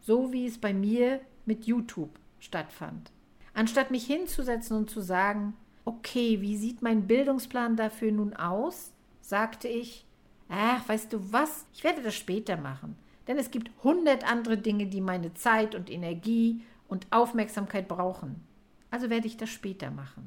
So 0.00 0.32
wie 0.32 0.46
es 0.46 0.58
bei 0.58 0.72
mir 0.74 1.20
mit 1.46 1.66
YouTube 1.66 2.18
stattfand. 2.40 3.12
Anstatt 3.54 3.90
mich 3.90 4.06
hinzusetzen 4.06 4.76
und 4.76 4.90
zu 4.90 5.00
sagen, 5.00 5.54
okay, 5.84 6.40
wie 6.40 6.56
sieht 6.56 6.82
mein 6.82 7.06
Bildungsplan 7.06 7.76
dafür 7.76 8.12
nun 8.12 8.34
aus, 8.34 8.92
sagte 9.20 9.68
ich, 9.68 10.04
ach, 10.48 10.88
weißt 10.88 11.12
du 11.12 11.32
was, 11.32 11.66
ich 11.72 11.84
werde 11.84 12.02
das 12.02 12.14
später 12.14 12.56
machen 12.56 12.96
denn 13.28 13.38
es 13.38 13.50
gibt 13.50 13.70
hundert 13.84 14.28
andere 14.28 14.56
Dinge, 14.56 14.86
die 14.86 15.02
meine 15.02 15.34
Zeit 15.34 15.74
und 15.74 15.90
Energie 15.90 16.62
und 16.88 17.06
Aufmerksamkeit 17.10 17.86
brauchen. 17.86 18.42
Also 18.90 19.10
werde 19.10 19.26
ich 19.26 19.36
das 19.36 19.50
später 19.50 19.90
machen. 19.90 20.26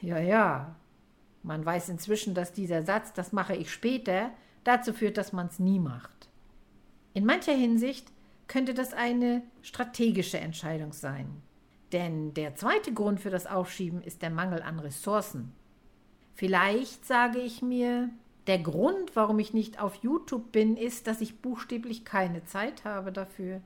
Ja, 0.00 0.18
ja. 0.18 0.76
Man 1.42 1.64
weiß 1.64 1.90
inzwischen, 1.90 2.34
dass 2.34 2.52
dieser 2.52 2.82
Satz, 2.82 3.12
das 3.12 3.32
mache 3.32 3.54
ich 3.54 3.70
später, 3.70 4.30
dazu 4.64 4.92
führt, 4.92 5.18
dass 5.18 5.32
man 5.32 5.48
es 5.48 5.58
nie 5.58 5.78
macht. 5.78 6.28
In 7.12 7.26
mancher 7.26 7.52
Hinsicht 7.52 8.10
könnte 8.48 8.74
das 8.74 8.92
eine 8.92 9.42
strategische 9.62 10.38
Entscheidung 10.38 10.92
sein. 10.92 11.42
Denn 11.92 12.34
der 12.34 12.56
zweite 12.56 12.92
Grund 12.92 13.20
für 13.20 13.30
das 13.30 13.46
Aufschieben 13.46 14.02
ist 14.02 14.22
der 14.22 14.30
Mangel 14.30 14.62
an 14.62 14.78
Ressourcen. 14.78 15.52
Vielleicht 16.34 17.04
sage 17.04 17.38
ich 17.38 17.62
mir, 17.62 18.10
der 18.46 18.58
Grund, 18.58 19.14
warum 19.14 19.38
ich 19.38 19.54
nicht 19.54 19.80
auf 19.80 19.96
YouTube 19.96 20.50
bin, 20.50 20.76
ist, 20.76 21.06
dass 21.06 21.20
ich 21.20 21.40
buchstäblich 21.40 22.04
keine 22.04 22.44
Zeit 22.44 22.84
habe 22.84 23.12
dafür. 23.12 23.60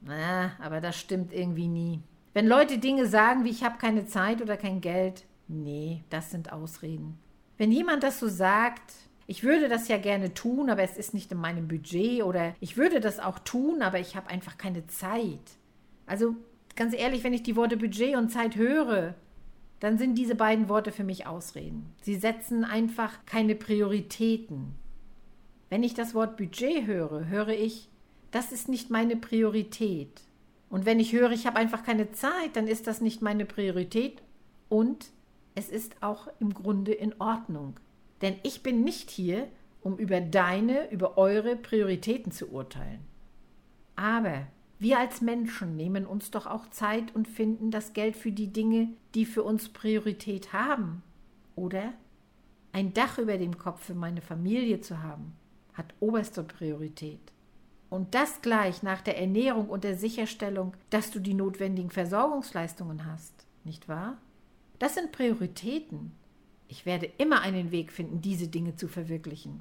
Na, 0.00 0.52
aber 0.60 0.80
das 0.80 0.96
stimmt 0.96 1.32
irgendwie 1.32 1.68
nie. 1.68 2.02
Wenn 2.36 2.48
Leute 2.48 2.76
Dinge 2.76 3.06
sagen 3.06 3.46
wie 3.46 3.48
ich 3.48 3.64
habe 3.64 3.78
keine 3.78 4.04
Zeit 4.04 4.42
oder 4.42 4.58
kein 4.58 4.82
Geld, 4.82 5.24
nee, 5.48 6.04
das 6.10 6.30
sind 6.30 6.52
Ausreden. 6.52 7.18
Wenn 7.56 7.72
jemand 7.72 8.02
das 8.02 8.20
so 8.20 8.28
sagt, 8.28 8.92
ich 9.26 9.42
würde 9.42 9.70
das 9.70 9.88
ja 9.88 9.96
gerne 9.96 10.34
tun, 10.34 10.68
aber 10.68 10.82
es 10.82 10.98
ist 10.98 11.14
nicht 11.14 11.32
in 11.32 11.38
meinem 11.38 11.66
Budget 11.66 12.22
oder 12.22 12.54
ich 12.60 12.76
würde 12.76 13.00
das 13.00 13.20
auch 13.20 13.38
tun, 13.38 13.80
aber 13.80 14.00
ich 14.00 14.16
habe 14.16 14.28
einfach 14.28 14.58
keine 14.58 14.86
Zeit. 14.86 15.40
Also 16.04 16.36
ganz 16.74 16.94
ehrlich, 16.94 17.24
wenn 17.24 17.32
ich 17.32 17.42
die 17.42 17.56
Worte 17.56 17.78
Budget 17.78 18.16
und 18.16 18.28
Zeit 18.28 18.56
höre, 18.56 19.14
dann 19.80 19.96
sind 19.96 20.16
diese 20.16 20.34
beiden 20.34 20.68
Worte 20.68 20.92
für 20.92 21.04
mich 21.04 21.26
Ausreden. 21.26 21.86
Sie 22.02 22.16
setzen 22.16 22.64
einfach 22.66 23.24
keine 23.24 23.54
Prioritäten. 23.54 24.74
Wenn 25.70 25.82
ich 25.82 25.94
das 25.94 26.12
Wort 26.12 26.36
Budget 26.36 26.86
höre, 26.86 27.28
höre 27.28 27.48
ich, 27.48 27.88
das 28.30 28.52
ist 28.52 28.68
nicht 28.68 28.90
meine 28.90 29.16
Priorität. 29.16 30.20
Und 30.68 30.84
wenn 30.84 31.00
ich 31.00 31.12
höre, 31.12 31.30
ich 31.30 31.46
habe 31.46 31.58
einfach 31.58 31.84
keine 31.84 32.12
Zeit, 32.12 32.54
dann 32.54 32.66
ist 32.66 32.86
das 32.86 33.00
nicht 33.00 33.22
meine 33.22 33.44
Priorität 33.44 34.22
und 34.68 35.10
es 35.54 35.68
ist 35.68 36.02
auch 36.02 36.28
im 36.40 36.52
Grunde 36.54 36.92
in 36.92 37.14
Ordnung. 37.20 37.78
Denn 38.22 38.36
ich 38.42 38.62
bin 38.62 38.82
nicht 38.82 39.10
hier, 39.10 39.48
um 39.82 39.98
über 39.98 40.20
deine, 40.20 40.90
über 40.90 41.16
eure 41.16 41.56
Prioritäten 41.56 42.32
zu 42.32 42.50
urteilen. 42.50 43.00
Aber 43.94 44.46
wir 44.78 44.98
als 44.98 45.20
Menschen 45.20 45.76
nehmen 45.76 46.04
uns 46.04 46.30
doch 46.30 46.46
auch 46.46 46.68
Zeit 46.70 47.14
und 47.14 47.28
finden 47.28 47.70
das 47.70 47.92
Geld 47.92 48.16
für 48.16 48.32
die 48.32 48.52
Dinge, 48.52 48.88
die 49.14 49.24
für 49.24 49.42
uns 49.42 49.68
Priorität 49.70 50.52
haben. 50.52 51.02
Oder? 51.54 51.94
Ein 52.72 52.92
Dach 52.92 53.18
über 53.18 53.38
dem 53.38 53.56
Kopf 53.56 53.84
für 53.84 53.94
meine 53.94 54.20
Familie 54.20 54.82
zu 54.82 55.02
haben, 55.02 55.32
hat 55.72 55.94
oberste 56.00 56.42
Priorität. 56.42 57.32
Und 57.96 58.14
das 58.14 58.42
gleich 58.42 58.82
nach 58.82 59.00
der 59.00 59.18
Ernährung 59.18 59.70
und 59.70 59.82
der 59.82 59.96
Sicherstellung, 59.96 60.74
dass 60.90 61.10
du 61.10 61.18
die 61.18 61.32
notwendigen 61.32 61.88
Versorgungsleistungen 61.88 63.06
hast, 63.06 63.32
nicht 63.64 63.88
wahr? 63.88 64.18
Das 64.78 64.96
sind 64.96 65.12
Prioritäten. 65.12 66.12
Ich 66.68 66.84
werde 66.84 67.10
immer 67.16 67.40
einen 67.40 67.70
Weg 67.70 67.90
finden, 67.90 68.20
diese 68.20 68.48
Dinge 68.48 68.76
zu 68.76 68.86
verwirklichen. 68.86 69.60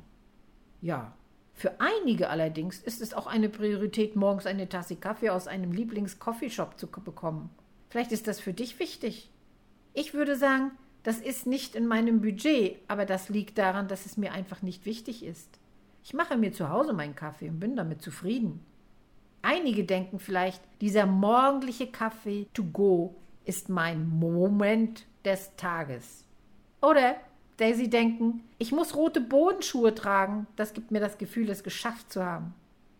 Ja, 0.81 1.13
für 1.53 1.79
einige 1.79 2.29
allerdings 2.29 2.79
ist 2.79 3.01
es 3.01 3.13
auch 3.13 3.27
eine 3.27 3.47
Priorität, 3.47 4.17
morgens 4.17 4.45
eine 4.45 4.67
Tasse 4.67 4.97
Kaffee 4.97 5.29
aus 5.29 5.47
einem 5.47 5.71
Lieblings-Coffeeshop 5.71 6.77
zu 6.77 6.87
bekommen. 6.87 7.49
Vielleicht 7.87 8.11
ist 8.11 8.27
das 8.27 8.41
für 8.41 8.51
dich 8.51 8.79
wichtig. 8.79 9.29
Ich 9.93 10.13
würde 10.13 10.35
sagen, 10.35 10.71
das 11.03 11.19
ist 11.19 11.47
nicht 11.47 11.73
in 11.73 11.87
meinem 11.87 12.19
Budget, 12.19 12.79
aber 12.89 13.05
das 13.05 13.29
liegt 13.29 13.57
daran, 13.57 13.87
dass 13.87 14.05
es 14.05 14.17
mir 14.17 14.33
einfach 14.33 14.61
nicht 14.61 14.85
wichtig 14.85 15.23
ist. 15.23 15.57
Ich 16.07 16.13
mache 16.13 16.37
mir 16.37 16.53
zu 16.53 16.69
Hause 16.69 16.93
meinen 16.93 17.15
Kaffee 17.15 17.49
und 17.49 17.59
bin 17.59 17.75
damit 17.75 17.99
zufrieden. 17.99 18.63
Einige 19.41 19.85
denken 19.85 20.19
vielleicht, 20.19 20.61
dieser 20.79 21.07
morgendliche 21.07 21.87
Kaffee 21.87 22.45
to 22.53 22.63
go 22.63 23.15
ist 23.43 23.69
mein 23.69 24.07
Moment 24.07 25.07
des 25.25 25.55
Tages. 25.55 26.23
Oder 26.79 27.15
der 27.57 27.73
sie 27.73 27.89
denken, 27.89 28.43
ich 28.59 28.71
muss 28.71 28.95
rote 28.95 29.19
Bodenschuhe 29.19 29.95
tragen, 29.95 30.45
das 30.57 30.73
gibt 30.73 30.91
mir 30.91 30.99
das 30.99 31.17
Gefühl, 31.17 31.49
es 31.49 31.63
geschafft 31.63 32.13
zu 32.13 32.23
haben. 32.23 32.53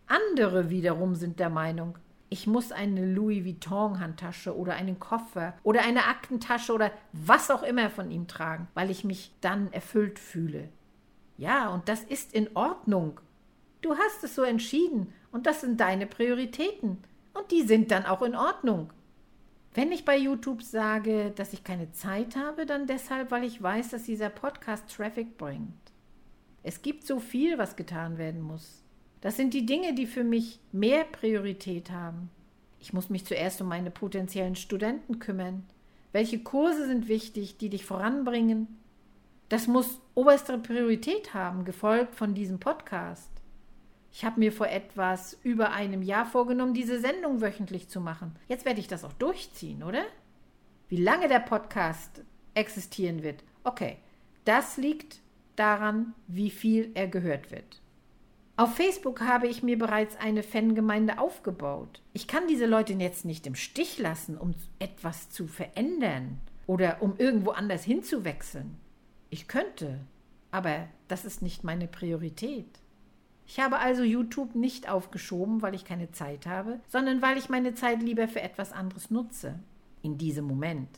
Andere 0.08 0.68
wiederum 0.70 1.14
sind 1.14 1.38
der 1.38 1.50
Meinung, 1.50 1.96
ich 2.28 2.48
muss 2.48 2.72
eine 2.72 3.06
Louis 3.06 3.44
Vuitton 3.44 4.00
Handtasche 4.00 4.56
oder 4.56 4.74
einen 4.74 4.98
Koffer 4.98 5.54
oder 5.62 5.82
eine 5.82 6.06
Aktentasche 6.06 6.72
oder 6.72 6.90
was 7.12 7.52
auch 7.52 7.62
immer 7.62 7.88
von 7.88 8.10
ihm 8.10 8.26
tragen, 8.26 8.66
weil 8.74 8.90
ich 8.90 9.04
mich 9.04 9.32
dann 9.40 9.72
erfüllt 9.72 10.18
fühle. 10.18 10.70
Ja, 11.38 11.68
und 11.68 11.88
das 11.88 12.02
ist 12.02 12.32
in 12.34 12.54
Ordnung. 12.54 13.20
Du 13.82 13.96
hast 13.96 14.24
es 14.24 14.34
so 14.34 14.42
entschieden 14.42 15.12
und 15.32 15.46
das 15.46 15.60
sind 15.60 15.80
deine 15.80 16.06
Prioritäten 16.06 16.98
und 17.34 17.50
die 17.50 17.62
sind 17.62 17.90
dann 17.90 18.06
auch 18.06 18.22
in 18.22 18.34
Ordnung. 18.34 18.92
Wenn 19.74 19.92
ich 19.92 20.06
bei 20.06 20.16
YouTube 20.16 20.62
sage, 20.62 21.32
dass 21.36 21.52
ich 21.52 21.62
keine 21.62 21.92
Zeit 21.92 22.34
habe, 22.36 22.64
dann 22.64 22.86
deshalb, 22.86 23.30
weil 23.30 23.44
ich 23.44 23.62
weiß, 23.62 23.90
dass 23.90 24.04
dieser 24.04 24.30
Podcast 24.30 24.88
Traffic 24.88 25.36
bringt. 25.36 25.74
Es 26.62 26.80
gibt 26.80 27.06
so 27.06 27.20
viel, 27.20 27.58
was 27.58 27.76
getan 27.76 28.16
werden 28.16 28.40
muss. 28.40 28.82
Das 29.20 29.36
sind 29.36 29.52
die 29.52 29.66
Dinge, 29.66 29.94
die 29.94 30.06
für 30.06 30.24
mich 30.24 30.60
mehr 30.72 31.04
Priorität 31.04 31.90
haben. 31.90 32.30
Ich 32.80 32.92
muss 32.92 33.10
mich 33.10 33.26
zuerst 33.26 33.60
um 33.60 33.68
meine 33.68 33.90
potenziellen 33.90 34.56
Studenten 34.56 35.18
kümmern. 35.18 35.64
Welche 36.12 36.38
Kurse 36.38 36.86
sind 36.86 37.08
wichtig, 37.08 37.58
die 37.58 37.68
dich 37.68 37.84
voranbringen? 37.84 38.68
Das 39.48 39.68
muss 39.68 40.00
oberste 40.14 40.58
Priorität 40.58 41.32
haben, 41.32 41.64
gefolgt 41.64 42.16
von 42.16 42.34
diesem 42.34 42.58
Podcast. 42.58 43.30
Ich 44.10 44.24
habe 44.24 44.40
mir 44.40 44.50
vor 44.50 44.66
etwas 44.68 45.38
über 45.42 45.72
einem 45.72 46.02
Jahr 46.02 46.26
vorgenommen, 46.26 46.74
diese 46.74 47.00
Sendung 47.00 47.42
wöchentlich 47.42 47.88
zu 47.88 48.00
machen. 48.00 48.34
Jetzt 48.48 48.64
werde 48.64 48.80
ich 48.80 48.88
das 48.88 49.04
auch 49.04 49.12
durchziehen, 49.12 49.82
oder? 49.82 50.02
Wie 50.88 50.96
lange 50.96 51.28
der 51.28 51.40
Podcast 51.40 52.22
existieren 52.54 53.22
wird, 53.22 53.44
okay, 53.62 53.98
das 54.44 54.78
liegt 54.78 55.20
daran, 55.54 56.14
wie 56.26 56.50
viel 56.50 56.90
er 56.94 57.06
gehört 57.06 57.50
wird. 57.50 57.82
Auf 58.56 58.74
Facebook 58.74 59.20
habe 59.20 59.48
ich 59.48 59.62
mir 59.62 59.76
bereits 59.78 60.16
eine 60.16 60.42
Fangemeinde 60.42 61.18
aufgebaut. 61.18 62.00
Ich 62.14 62.26
kann 62.26 62.48
diese 62.48 62.66
Leute 62.66 62.94
jetzt 62.94 63.26
nicht 63.26 63.46
im 63.46 63.54
Stich 63.54 63.98
lassen, 63.98 64.38
um 64.38 64.54
etwas 64.78 65.28
zu 65.28 65.46
verändern 65.46 66.40
oder 66.66 67.02
um 67.02 67.16
irgendwo 67.18 67.50
anders 67.50 67.84
hinzuwechseln. 67.84 68.78
Ich 69.30 69.48
könnte, 69.48 70.00
aber 70.50 70.88
das 71.08 71.24
ist 71.24 71.42
nicht 71.42 71.64
meine 71.64 71.86
Priorität. 71.86 72.68
Ich 73.46 73.60
habe 73.60 73.78
also 73.78 74.02
YouTube 74.02 74.54
nicht 74.54 74.88
aufgeschoben, 74.88 75.62
weil 75.62 75.74
ich 75.74 75.84
keine 75.84 76.10
Zeit 76.10 76.46
habe, 76.46 76.80
sondern 76.88 77.22
weil 77.22 77.38
ich 77.38 77.48
meine 77.48 77.74
Zeit 77.74 78.02
lieber 78.02 78.26
für 78.26 78.42
etwas 78.42 78.72
anderes 78.72 79.10
nutze. 79.10 79.58
In 80.02 80.18
diesem 80.18 80.44
Moment. 80.44 80.88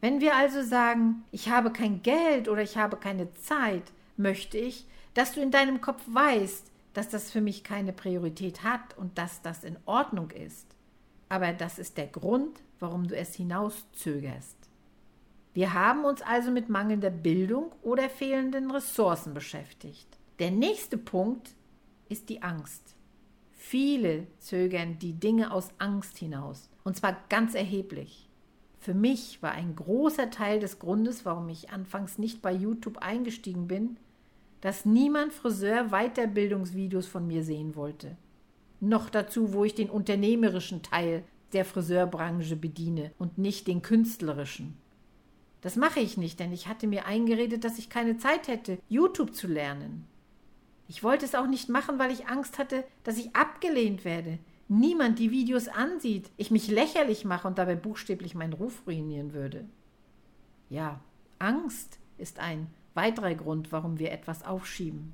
Wenn 0.00 0.20
wir 0.20 0.36
also 0.36 0.62
sagen, 0.62 1.24
ich 1.32 1.48
habe 1.48 1.72
kein 1.72 2.02
Geld 2.02 2.48
oder 2.48 2.62
ich 2.62 2.76
habe 2.76 2.96
keine 2.96 3.32
Zeit, 3.34 3.92
möchte 4.16 4.58
ich, 4.58 4.86
dass 5.14 5.32
du 5.32 5.40
in 5.40 5.50
deinem 5.50 5.80
Kopf 5.80 6.02
weißt, 6.06 6.70
dass 6.94 7.08
das 7.08 7.30
für 7.30 7.40
mich 7.40 7.64
keine 7.64 7.92
Priorität 7.92 8.62
hat 8.62 8.96
und 8.96 9.18
dass 9.18 9.42
das 9.42 9.64
in 9.64 9.76
Ordnung 9.86 10.30
ist. 10.30 10.66
Aber 11.28 11.52
das 11.52 11.78
ist 11.78 11.96
der 11.96 12.06
Grund, 12.06 12.60
warum 12.78 13.08
du 13.08 13.16
es 13.16 13.34
hinauszögerst. 13.34 14.56
Wir 15.54 15.74
haben 15.74 16.04
uns 16.04 16.22
also 16.22 16.50
mit 16.50 16.68
mangelnder 16.68 17.10
Bildung 17.10 17.72
oder 17.82 18.08
fehlenden 18.08 18.70
Ressourcen 18.70 19.34
beschäftigt. 19.34 20.06
Der 20.38 20.50
nächste 20.50 20.98
Punkt 20.98 21.54
ist 22.08 22.28
die 22.28 22.42
Angst. 22.42 22.94
Viele 23.52 24.26
zögern 24.38 24.98
die 24.98 25.14
Dinge 25.14 25.52
aus 25.52 25.70
Angst 25.78 26.16
hinaus, 26.16 26.70
und 26.84 26.96
zwar 26.96 27.16
ganz 27.28 27.54
erheblich. 27.54 28.28
Für 28.78 28.94
mich 28.94 29.42
war 29.42 29.50
ein 29.50 29.74
großer 29.74 30.30
Teil 30.30 30.60
des 30.60 30.78
Grundes, 30.78 31.24
warum 31.24 31.48
ich 31.48 31.70
anfangs 31.70 32.18
nicht 32.18 32.40
bei 32.40 32.52
YouTube 32.52 32.98
eingestiegen 32.98 33.66
bin, 33.66 33.96
dass 34.60 34.84
niemand 34.84 35.32
Friseur 35.32 35.90
Weiterbildungsvideos 35.90 37.06
von 37.06 37.26
mir 37.26 37.42
sehen 37.42 37.74
wollte. 37.74 38.16
Noch 38.80 39.10
dazu, 39.10 39.52
wo 39.52 39.64
ich 39.64 39.74
den 39.74 39.90
unternehmerischen 39.90 40.82
Teil 40.82 41.24
der 41.52 41.64
Friseurbranche 41.64 42.56
bediene 42.56 43.12
und 43.18 43.38
nicht 43.38 43.66
den 43.66 43.82
künstlerischen. 43.82 44.76
Das 45.60 45.76
mache 45.76 46.00
ich 46.00 46.16
nicht, 46.16 46.38
denn 46.38 46.52
ich 46.52 46.68
hatte 46.68 46.86
mir 46.86 47.06
eingeredet, 47.06 47.64
dass 47.64 47.78
ich 47.78 47.90
keine 47.90 48.18
Zeit 48.18 48.48
hätte, 48.48 48.78
YouTube 48.88 49.34
zu 49.34 49.48
lernen. 49.48 50.06
Ich 50.86 51.02
wollte 51.02 51.24
es 51.24 51.34
auch 51.34 51.46
nicht 51.46 51.68
machen, 51.68 51.98
weil 51.98 52.12
ich 52.12 52.28
Angst 52.28 52.58
hatte, 52.58 52.84
dass 53.04 53.18
ich 53.18 53.34
abgelehnt 53.34 54.04
werde, 54.04 54.38
niemand 54.68 55.18
die 55.18 55.30
Videos 55.30 55.68
ansieht, 55.68 56.30
ich 56.36 56.50
mich 56.50 56.68
lächerlich 56.68 57.24
mache 57.24 57.48
und 57.48 57.58
dabei 57.58 57.74
buchstäblich 57.74 58.34
meinen 58.34 58.52
Ruf 58.52 58.82
ruinieren 58.86 59.32
würde. 59.32 59.66
Ja, 60.70 61.00
Angst 61.38 61.98
ist 62.18 62.38
ein 62.38 62.68
weiterer 62.94 63.34
Grund, 63.34 63.72
warum 63.72 63.98
wir 63.98 64.12
etwas 64.12 64.44
aufschieben. 64.44 65.12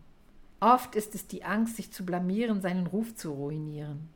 Oft 0.60 0.94
ist 0.94 1.14
es 1.14 1.26
die 1.26 1.44
Angst, 1.44 1.76
sich 1.76 1.92
zu 1.92 2.06
blamieren, 2.06 2.60
seinen 2.60 2.86
Ruf 2.86 3.14
zu 3.14 3.32
ruinieren. 3.32 4.08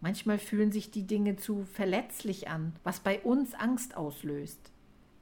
Manchmal 0.00 0.38
fühlen 0.38 0.70
sich 0.70 0.90
die 0.90 1.06
Dinge 1.06 1.36
zu 1.36 1.64
verletzlich 1.64 2.48
an, 2.48 2.74
was 2.84 3.00
bei 3.00 3.20
uns 3.20 3.54
Angst 3.54 3.96
auslöst. 3.96 4.70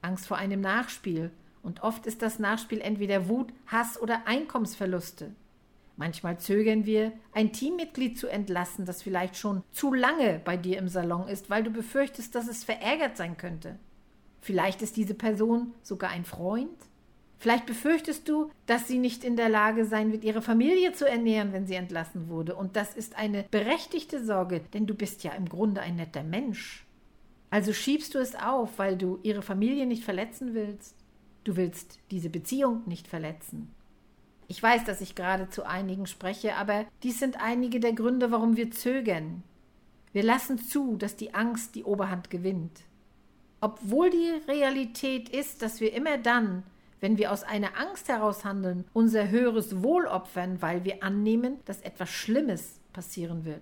Angst 0.03 0.27
vor 0.27 0.37
einem 0.37 0.61
Nachspiel, 0.61 1.31
und 1.63 1.81
oft 1.81 2.05
ist 2.05 2.21
das 2.21 2.39
Nachspiel 2.39 2.81
entweder 2.81 3.29
Wut, 3.29 3.53
Hass 3.67 3.99
oder 3.99 4.27
Einkommensverluste. 4.27 5.33
Manchmal 5.95 6.39
zögern 6.39 6.85
wir, 6.85 7.13
ein 7.31 7.53
Teammitglied 7.53 8.17
zu 8.17 8.27
entlassen, 8.27 8.85
das 8.85 9.01
vielleicht 9.01 9.37
schon 9.37 9.63
zu 9.71 9.93
lange 9.93 10.41
bei 10.43 10.57
dir 10.57 10.77
im 10.77 10.87
Salon 10.89 11.27
ist, 11.27 11.49
weil 11.49 11.63
du 11.63 11.69
befürchtest, 11.69 12.35
dass 12.35 12.47
es 12.47 12.63
verärgert 12.63 13.15
sein 13.15 13.37
könnte. 13.37 13.79
Vielleicht 14.41 14.81
ist 14.81 14.97
diese 14.97 15.13
Person 15.13 15.73
sogar 15.83 16.09
ein 16.09 16.25
Freund. 16.25 16.77
Vielleicht 17.37 17.65
befürchtest 17.65 18.27
du, 18.27 18.51
dass 18.65 18.87
sie 18.87 18.97
nicht 18.97 19.23
in 19.23 19.35
der 19.35 19.49
Lage 19.49 19.85
sein 19.85 20.11
wird, 20.11 20.23
ihre 20.23 20.41
Familie 20.41 20.93
zu 20.93 21.07
ernähren, 21.07 21.53
wenn 21.53 21.67
sie 21.67 21.75
entlassen 21.75 22.27
wurde. 22.27 22.55
Und 22.55 22.75
das 22.75 22.93
ist 22.95 23.15
eine 23.15 23.45
berechtigte 23.51 24.23
Sorge, 24.23 24.61
denn 24.73 24.87
du 24.87 24.95
bist 24.95 25.23
ja 25.23 25.31
im 25.33 25.47
Grunde 25.47 25.81
ein 25.81 25.95
netter 25.95 26.23
Mensch. 26.23 26.82
Also 27.53 27.71
schiebst 27.71 28.15
du 28.15 28.17
es 28.17 28.33
auf, 28.33 28.79
weil 28.79 28.97
du 28.97 29.19
ihre 29.21 29.43
Familie 29.43 29.85
nicht 29.85 30.03
verletzen 30.03 30.55
willst. 30.55 30.95
Du 31.43 31.55
willst 31.55 31.99
diese 32.09 32.31
Beziehung 32.31 32.81
nicht 32.87 33.07
verletzen. 33.07 33.71
Ich 34.47 34.63
weiß, 34.63 34.85
dass 34.85 35.01
ich 35.01 35.13
gerade 35.13 35.47
zu 35.51 35.63
einigen 35.63 36.07
spreche, 36.07 36.55
aber 36.55 36.85
dies 37.03 37.19
sind 37.19 37.39
einige 37.39 37.79
der 37.79 37.93
Gründe, 37.93 38.31
warum 38.31 38.57
wir 38.57 38.71
zögern. 38.71 39.43
Wir 40.13 40.23
lassen 40.23 40.57
zu, 40.57 40.95
dass 40.97 41.15
die 41.15 41.35
Angst 41.35 41.75
die 41.75 41.83
Oberhand 41.83 42.31
gewinnt. 42.31 42.81
Obwohl 43.61 44.09
die 44.09 44.31
Realität 44.47 45.29
ist, 45.29 45.61
dass 45.61 45.79
wir 45.79 45.93
immer 45.93 46.17
dann, 46.17 46.63
wenn 47.01 47.19
wir 47.19 47.31
aus 47.31 47.43
einer 47.43 47.77
Angst 47.77 48.09
heraus 48.09 48.43
handeln, 48.43 48.83
unser 48.93 49.29
höheres 49.29 49.83
Wohl 49.83 50.07
opfern, 50.07 50.59
weil 50.63 50.85
wir 50.85 51.03
annehmen, 51.03 51.59
dass 51.65 51.81
etwas 51.81 52.09
Schlimmes 52.09 52.79
passieren 52.93 53.45
wird. 53.45 53.61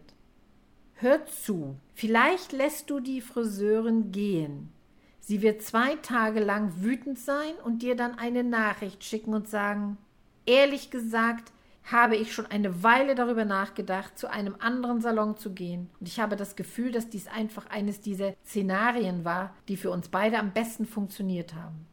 Hör 1.01 1.25
zu, 1.25 1.77
vielleicht 1.95 2.51
lässt 2.51 2.89
du 2.89 2.99
die 2.99 3.21
Friseurin 3.21 4.11
gehen. 4.11 4.71
Sie 5.19 5.41
wird 5.41 5.63
zwei 5.63 5.95
Tage 5.95 6.39
lang 6.39 6.73
wütend 6.83 7.17
sein 7.17 7.53
und 7.63 7.81
dir 7.81 7.95
dann 7.95 8.19
eine 8.19 8.43
Nachricht 8.43 9.03
schicken 9.03 9.33
und 9.33 9.47
sagen, 9.47 9.97
Ehrlich 10.45 10.91
gesagt 10.91 11.51
habe 11.83 12.15
ich 12.15 12.33
schon 12.33 12.45
eine 12.45 12.83
Weile 12.83 13.15
darüber 13.15 13.45
nachgedacht, 13.45 14.17
zu 14.17 14.29
einem 14.29 14.55
anderen 14.59 15.01
Salon 15.01 15.37
zu 15.37 15.53
gehen. 15.53 15.89
Und 15.99 16.07
ich 16.07 16.19
habe 16.19 16.35
das 16.35 16.55
Gefühl, 16.55 16.91
dass 16.91 17.09
dies 17.09 17.27
einfach 17.27 17.67
eines 17.71 18.01
dieser 18.01 18.33
Szenarien 18.45 19.25
war, 19.25 19.55
die 19.67 19.77
für 19.77 19.89
uns 19.89 20.09
beide 20.09 20.37
am 20.37 20.51
besten 20.51 20.85
funktioniert 20.85 21.55
haben. 21.55 21.87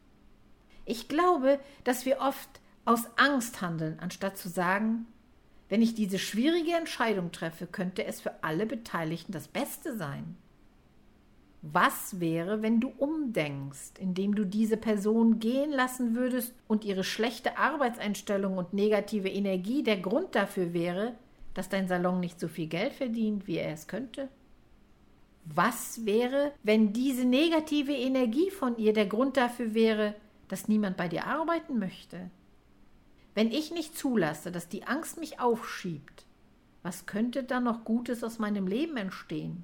Ich 0.85 1.07
glaube, 1.07 1.59
dass 1.83 2.05
wir 2.05 2.19
oft 2.19 2.49
aus 2.85 3.07
Angst 3.17 3.61
handeln, 3.61 3.99
anstatt 3.99 4.37
zu 4.37 4.49
sagen, 4.49 5.07
wenn 5.69 5.81
ich 5.81 5.93
diese 5.93 6.19
schwierige 6.19 6.73
Entscheidung 6.73 7.31
treffe, 7.31 7.67
könnte 7.67 8.03
es 8.03 8.19
für 8.19 8.43
alle 8.43 8.65
Beteiligten 8.65 9.31
das 9.31 9.47
Beste 9.47 9.95
sein. 9.95 10.35
Was 11.61 12.19
wäre, 12.19 12.61
wenn 12.61 12.79
du 12.79 12.89
umdenkst, 12.97 13.99
indem 13.99 14.33
du 14.33 14.45
diese 14.45 14.77
Person 14.77 15.39
gehen 15.39 15.71
lassen 15.71 16.15
würdest 16.15 16.53
und 16.67 16.85
ihre 16.85 17.03
schlechte 17.03 17.57
Arbeitseinstellung 17.57 18.57
und 18.57 18.73
negative 18.73 19.29
Energie 19.29 19.83
der 19.83 19.97
Grund 19.97 20.35
dafür 20.35 20.73
wäre, 20.73 21.15
dass 21.53 21.69
dein 21.69 21.87
Salon 21.87 22.21
nicht 22.21 22.39
so 22.39 22.47
viel 22.47 22.67
Geld 22.67 22.93
verdient, 22.93 23.45
wie 23.45 23.57
er 23.57 23.73
es 23.73 23.87
könnte? 23.87 24.29
Was 25.43 26.05
wäre, 26.05 26.53
wenn 26.63 26.93
diese 26.93 27.25
negative 27.25 27.93
Energie 27.93 28.51
von 28.51 28.77
ihr 28.77 28.93
der 28.93 29.07
Grund 29.07 29.35
dafür 29.35 29.73
wäre, 29.73 30.15
dass 30.47 30.67
niemand 30.67 30.95
bei 30.95 31.09
dir 31.09 31.25
arbeiten 31.25 31.77
möchte? 31.77 32.29
Wenn 33.35 33.51
ich 33.51 33.71
nicht 33.71 33.97
zulasse, 33.97 34.51
dass 34.51 34.67
die 34.67 34.85
Angst 34.85 35.17
mich 35.19 35.39
aufschiebt, 35.39 36.25
was 36.83 37.05
könnte 37.05 37.43
dann 37.43 37.65
noch 37.65 37.83
Gutes 37.83 38.23
aus 38.23 38.39
meinem 38.39 38.67
Leben 38.67 38.97
entstehen? 38.97 39.63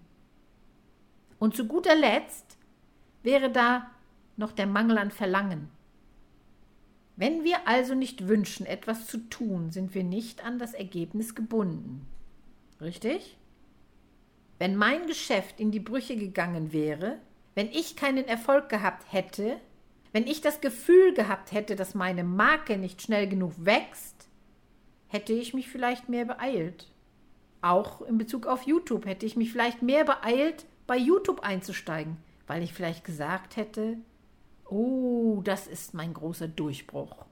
Und 1.39 1.55
zu 1.55 1.67
guter 1.67 1.95
Letzt 1.95 2.57
wäre 3.23 3.49
da 3.49 3.89
noch 4.37 4.51
der 4.51 4.67
Mangel 4.67 4.97
an 4.97 5.11
Verlangen. 5.11 5.69
Wenn 7.17 7.43
wir 7.43 7.67
also 7.67 7.95
nicht 7.95 8.27
wünschen, 8.27 8.65
etwas 8.65 9.07
zu 9.07 9.17
tun, 9.29 9.71
sind 9.71 9.95
wir 9.95 10.03
nicht 10.03 10.43
an 10.43 10.59
das 10.59 10.73
Ergebnis 10.73 11.33
gebunden. 11.33 12.05
Richtig? 12.81 13.37
Wenn 14.59 14.75
mein 14.75 15.07
Geschäft 15.07 15.59
in 15.59 15.71
die 15.71 15.79
Brüche 15.79 16.17
gegangen 16.17 16.73
wäre, 16.73 17.19
wenn 17.53 17.67
ich 17.67 17.95
keinen 17.95 18.25
Erfolg 18.25 18.67
gehabt 18.67 19.11
hätte, 19.13 19.57
wenn 20.15 20.27
ich 20.27 20.39
das 20.39 20.61
Gefühl 20.61 21.13
gehabt 21.13 21.51
hätte, 21.51 21.75
dass 21.75 21.93
meine 21.93 22.23
Marke 22.23 22.77
nicht 22.77 23.01
schnell 23.01 23.27
genug 23.27 23.51
wächst, 23.57 24.29
hätte 25.09 25.33
ich 25.33 25.53
mich 25.53 25.67
vielleicht 25.67 26.07
mehr 26.07 26.23
beeilt. 26.23 26.89
Auch 27.59 28.01
in 28.01 28.17
Bezug 28.17 28.47
auf 28.47 28.61
YouTube 28.61 29.05
hätte 29.07 29.25
ich 29.25 29.35
mich 29.35 29.51
vielleicht 29.51 29.81
mehr 29.81 30.05
beeilt, 30.05 30.67
bei 30.87 30.95
YouTube 30.95 31.41
einzusteigen, 31.41 32.15
weil 32.47 32.63
ich 32.63 32.73
vielleicht 32.73 33.03
gesagt 33.03 33.57
hätte, 33.57 33.97
oh, 34.69 35.41
das 35.43 35.67
ist 35.67 35.93
mein 35.93 36.13
großer 36.13 36.47
Durchbruch. 36.47 37.25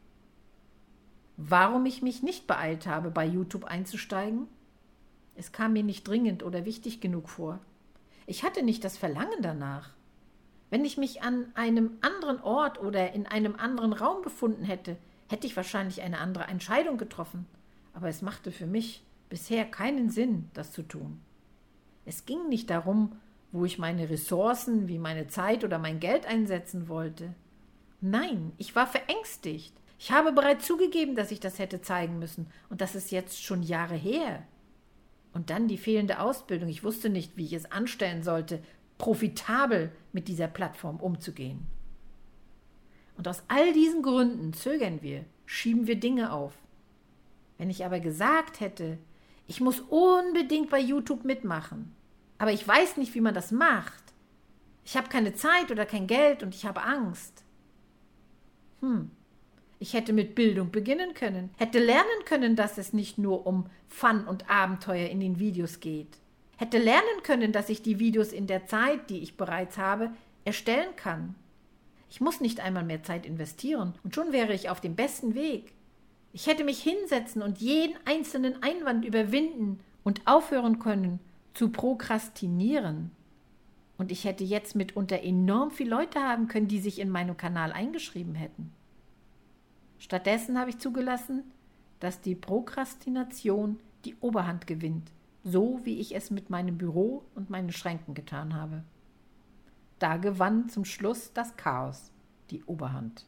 Warum 1.38 1.86
ich 1.86 2.02
mich 2.02 2.22
nicht 2.22 2.48
beeilt 2.48 2.86
habe, 2.86 3.12
bei 3.12 3.26
YouTube 3.26 3.63
einzusteigen? 3.63 4.50
Es 5.36 5.54
kam 5.54 5.72
mir 5.72 5.84
nicht 5.84 6.06
dringend 6.06 6.43
oder 6.43 6.65
wichtig 6.65 7.00
genug 7.00 7.30
vor. 7.30 7.62
Ich 8.28 8.43
hatte 8.43 8.62
nicht 8.62 8.84
das 8.84 8.98
Verlangen 8.98 9.41
danach. 9.41 9.91
Wenn 10.74 10.86
ich 10.86 10.98
mich 10.98 11.22
an 11.22 11.52
einem 11.54 12.00
anderen 12.02 12.42
Ort 12.42 12.82
oder 12.82 13.14
in 13.14 13.28
einem 13.28 13.56
anderen 13.58 13.94
Raum 13.94 14.24
befunden 14.24 14.64
hätte, 14.64 14.98
hätte 15.30 15.46
ich 15.46 15.56
wahrscheinlich 15.56 16.02
eine 16.02 16.18
andere 16.18 16.46
Entscheidung 16.46 16.98
getroffen. 16.98 17.46
Aber 17.94 18.10
es 18.10 18.24
machte 18.24 18.52
für 18.52 18.66
mich 18.66 19.04
bisher 19.30 19.66
keinen 19.66 20.10
Sinn, 20.10 20.50
das 20.56 20.72
zu 20.72 20.82
tun. 20.82 21.20
Es 22.06 22.26
ging 22.26 22.50
nicht 22.50 22.72
darum, 22.72 23.12
wo 23.52 23.66
ich 23.66 23.78
meine 23.78 24.10
Ressourcen 24.10 24.88
wie 24.88 24.98
meine 24.98 25.28
Zeit 25.28 25.64
oder 25.64 25.78
mein 25.78 26.00
Geld 26.00 26.26
einsetzen 26.26 26.88
wollte. 26.88 27.36
Nein, 28.02 28.52
ich 28.58 28.76
war 28.76 28.88
verängstigt. 28.88 29.76
Ich 30.00 30.12
habe 30.12 30.32
bereits 30.32 30.66
zugegeben, 30.66 31.14
dass 31.14 31.30
ich 31.30 31.40
das 31.40 31.60
hätte 31.60 31.82
zeigen 31.82 32.18
müssen, 32.18 32.48
und 32.72 32.82
das 32.82 32.96
ist 32.96 33.12
jetzt 33.12 33.44
schon 33.44 33.62
Jahre 33.62 33.94
her. 33.94 34.42
Und 35.34 35.52
dann 35.52 35.68
die 35.68 35.78
fehlende 35.78 36.20
Ausbildung. 36.20 36.68
Ich 36.68 36.84
wusste 36.84 37.12
nicht, 37.12 37.38
wie 37.38 37.46
ich 37.46 37.54
es 37.54 37.72
anstellen 37.72 38.24
sollte, 38.24 38.64
profitabel 39.04 39.92
mit 40.13 40.30
dieser 40.30 40.48
Plattform 40.48 40.96
umzugehen. 41.02 41.68
Und 43.18 43.28
aus 43.28 43.44
all 43.50 43.74
diesen 43.74 44.02
Gründen 44.02 44.54
zögern 44.54 45.02
wir, 45.02 45.26
schieben 45.46 45.88
wir 45.88 45.98
Dinge 46.00 46.32
auf. 46.32 46.54
Wenn 47.58 47.70
ich 47.70 47.84
aber 47.84 48.00
gesagt 48.00 48.62
hätte, 48.62 48.98
ich 49.46 49.60
muss 49.60 49.82
unbedingt 49.82 50.70
bei 50.70 50.80
YouTube 50.80 51.26
mitmachen, 51.26 51.94
aber 52.38 52.54
ich 52.54 52.66
weiß 52.66 52.96
nicht, 52.96 53.13
wie 53.13 53.20
man 53.20 53.34
das 53.34 53.52
macht. 53.52 54.06
Ich 54.86 54.96
habe 54.96 55.10
keine 55.10 55.34
Zeit 55.34 55.70
oder 55.70 55.86
kein 55.86 56.08
Geld 56.08 56.42
und 56.42 56.56
ich 56.56 56.66
habe 56.66 56.84
Angst. 56.84 57.44
Hm. 58.80 59.12
Ich 59.80 59.92
hätte 59.92 60.13
mit 60.13 60.34
Bildung 60.34 60.72
beginnen 60.72 61.13
können, 61.13 61.50
hätte 61.58 61.80
lernen 61.80 62.24
können, 62.24 62.56
dass 62.56 62.78
es 62.78 62.94
nicht 62.94 63.18
nur 63.18 63.46
um 63.46 63.70
Fun 63.89 64.26
und 64.26 64.50
Abenteuer 64.50 65.10
in 65.10 65.20
den 65.20 65.39
Videos 65.39 65.82
geht. 65.82 66.23
Hätte 66.58 66.78
lernen 66.78 67.24
können, 67.24 67.52
dass 67.52 67.70
ich 67.70 67.82
die 67.82 68.00
Videos 68.00 68.32
in 68.32 68.48
der 68.48 68.66
Zeit, 68.68 69.10
die 69.10 69.20
ich 69.20 69.38
bereits 69.38 69.78
habe, 69.78 70.12
erstellen 70.46 70.96
kann. 70.96 71.36
Ich 72.10 72.22
muss 72.22 72.42
nicht 72.42 72.60
einmal 72.60 72.84
mehr 72.84 73.04
Zeit 73.04 73.26
investieren 73.26 73.96
und 74.04 74.13
schon 74.13 74.32
wäre 74.32 74.54
ich 74.54 74.70
auf 74.70 74.80
dem 74.80 74.96
besten 74.96 75.34
Weg. 75.34 75.74
Ich 76.32 76.48
hätte 76.48 76.63
mich 76.63 76.82
hinsetzen 76.82 77.42
und 77.42 77.60
jeden 77.60 77.96
einzelnen 78.06 78.62
Einwand 78.62 79.06
überwinden 79.06 79.80
und 80.04 80.22
aufhören 80.26 80.80
können 80.80 81.20
zu 81.54 81.70
prokrastinieren. 81.70 83.12
Und 83.98 84.12
ich 84.12 84.26
hätte 84.26 84.44
jetzt 84.44 84.76
mitunter 84.76 85.22
enorm 85.24 85.72
viele 85.72 85.92
Leute 85.92 86.20
haben 86.20 86.48
können, 86.48 86.68
die 86.68 86.80
sich 86.80 87.00
in 87.00 87.10
meinem 87.10 87.38
Kanal 87.38 87.72
eingeschrieben 87.72 88.36
hätten. 88.36 88.72
Stattdessen 90.00 90.60
habe 90.60 90.72
ich 90.72 90.80
zugelassen, 90.80 91.44
dass 92.00 92.20
die 92.20 92.36
Prokrastination 92.36 93.80
die 94.04 94.16
Oberhand 94.20 94.68
gewinnt, 94.68 95.12
so 95.43 95.79
wie 95.84 95.99
ich 95.99 96.15
es 96.15 96.32
mit 96.32 96.49
meinem 96.49 96.77
Büro 96.77 97.23
und 97.36 97.49
meinen 97.49 97.71
Schränken 97.71 98.13
getan 98.13 98.53
habe. 98.56 98.84
Da 99.99 100.17
gewann 100.17 100.69
zum 100.69 100.86
Schluss 100.86 101.34
das 101.34 101.56
Chaos 101.58 102.12
die 102.49 102.63
Oberhand. 102.63 103.25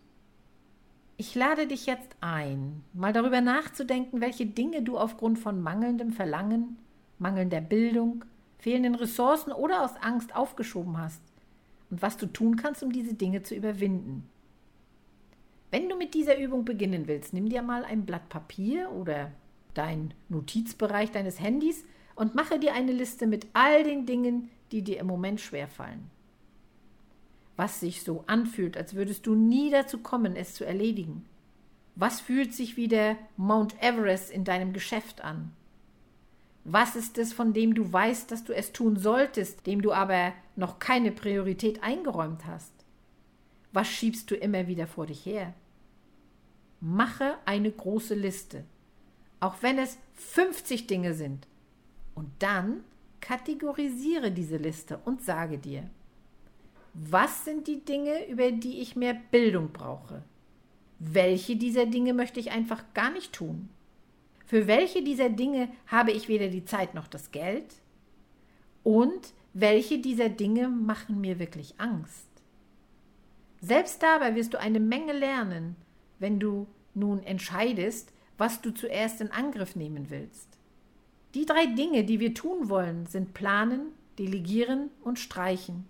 Ich 1.17 1.33
lade 1.35 1.67
dich 1.67 1.85
jetzt 1.85 2.15
ein, 2.19 2.83
mal 2.93 3.13
darüber 3.13 3.39
nachzudenken, 3.39 4.19
welche 4.19 4.45
Dinge 4.45 4.81
du 4.81 4.97
aufgrund 4.97 5.39
von 5.39 5.61
mangelndem 5.61 6.11
Verlangen, 6.11 6.77
mangelnder 7.19 7.61
Bildung, 7.61 8.25
fehlenden 8.57 8.95
Ressourcen 8.95 9.53
oder 9.53 9.83
aus 9.83 9.95
Angst 10.01 10.35
aufgeschoben 10.35 10.97
hast 10.97 11.21
und 11.89 12.01
was 12.01 12.17
du 12.17 12.25
tun 12.25 12.57
kannst, 12.57 12.83
um 12.83 12.91
diese 12.91 13.13
Dinge 13.13 13.43
zu 13.43 13.55
überwinden. 13.55 14.27
Wenn 15.71 15.87
du 15.89 15.95
mit 15.95 16.13
dieser 16.13 16.37
Übung 16.37 16.65
beginnen 16.65 17.07
willst, 17.07 17.33
nimm 17.33 17.49
dir 17.49 17.61
mal 17.61 17.85
ein 17.85 18.05
Blatt 18.05 18.27
Papier 18.29 18.91
oder 18.91 19.31
dein 19.73 20.13
Notizbereich 20.29 21.11
deines 21.11 21.39
Handys 21.39 21.85
und 22.15 22.35
mache 22.35 22.59
dir 22.59 22.73
eine 22.73 22.91
Liste 22.91 23.27
mit 23.27 23.47
all 23.53 23.83
den 23.83 24.05
Dingen, 24.05 24.49
die 24.71 24.81
dir 24.81 24.99
im 24.99 25.07
Moment 25.07 25.41
schwerfallen. 25.41 26.09
Was 27.55 27.79
sich 27.79 28.03
so 28.03 28.23
anfühlt, 28.27 28.75
als 28.75 28.95
würdest 28.95 29.27
du 29.27 29.35
nie 29.35 29.69
dazu 29.69 29.99
kommen, 29.99 30.35
es 30.35 30.53
zu 30.53 30.65
erledigen. 30.65 31.25
Was 31.95 32.19
fühlt 32.19 32.53
sich 32.53 32.75
wie 32.75 32.89
der 32.89 33.17
Mount 33.37 33.81
Everest 33.81 34.29
in 34.29 34.43
deinem 34.43 34.73
Geschäft 34.73 35.21
an? 35.21 35.53
Was 36.65 36.95
ist 36.95 37.17
es, 37.17 37.31
von 37.31 37.53
dem 37.53 37.75
du 37.75 37.93
weißt, 37.93 38.31
dass 38.31 38.43
du 38.43 38.53
es 38.53 38.73
tun 38.73 38.97
solltest, 38.97 39.67
dem 39.67 39.81
du 39.81 39.93
aber 39.93 40.33
noch 40.55 40.79
keine 40.79 41.11
Priorität 41.11 41.83
eingeräumt 41.83 42.45
hast? 42.45 42.73
Was 43.71 43.87
schiebst 43.87 44.31
du 44.31 44.35
immer 44.35 44.67
wieder 44.67 44.87
vor 44.87 45.05
dich 45.05 45.25
her? 45.25 45.53
Mache 46.81 47.37
eine 47.45 47.71
große 47.71 48.15
Liste, 48.15 48.65
auch 49.39 49.55
wenn 49.61 49.77
es 49.77 49.97
50 50.15 50.87
Dinge 50.87 51.13
sind. 51.13 51.47
Und 52.15 52.31
dann 52.39 52.83
kategorisiere 53.21 54.31
diese 54.31 54.57
Liste 54.57 54.99
und 55.05 55.21
sage 55.21 55.57
dir, 55.57 55.89
was 56.93 57.43
sind 57.43 57.67
die 57.67 57.83
Dinge, 57.83 58.25
über 58.27 58.51
die 58.51 58.79
ich 58.79 58.95
mehr 58.95 59.13
Bildung 59.13 59.71
brauche? 59.71 60.23
Welche 60.99 61.57
dieser 61.57 61.85
Dinge 61.85 62.13
möchte 62.13 62.39
ich 62.39 62.51
einfach 62.51 62.83
gar 62.93 63.11
nicht 63.11 63.33
tun? 63.33 63.69
Für 64.45 64.67
welche 64.67 65.03
dieser 65.03 65.29
Dinge 65.29 65.69
habe 65.87 66.11
ich 66.11 66.29
weder 66.29 66.47
die 66.47 66.65
Zeit 66.65 66.93
noch 66.93 67.07
das 67.07 67.31
Geld? 67.31 67.65
Und 68.83 69.33
welche 69.53 69.99
dieser 69.99 70.29
Dinge 70.29 70.69
machen 70.69 71.19
mir 71.19 71.39
wirklich 71.39 71.75
Angst? 71.79 72.27
Selbst 73.59 74.01
dabei 74.03 74.35
wirst 74.35 74.53
du 74.53 74.59
eine 74.59 74.79
Menge 74.79 75.13
lernen, 75.13 75.75
wenn 76.19 76.39
du 76.39 76.67
nun 76.93 77.23
entscheidest, 77.23 78.13
was 78.37 78.61
du 78.61 78.71
zuerst 78.71 79.21
in 79.21 79.31
Angriff 79.31 79.75
nehmen 79.75 80.09
willst. 80.09 80.47
Die 81.35 81.45
drei 81.45 81.65
Dinge, 81.67 82.05
die 82.05 82.19
wir 82.19 82.33
tun 82.33 82.69
wollen, 82.69 83.05
sind 83.05 83.33
planen, 83.33 83.91
delegieren 84.17 84.89
und 85.01 85.19
streichen. 85.19 85.85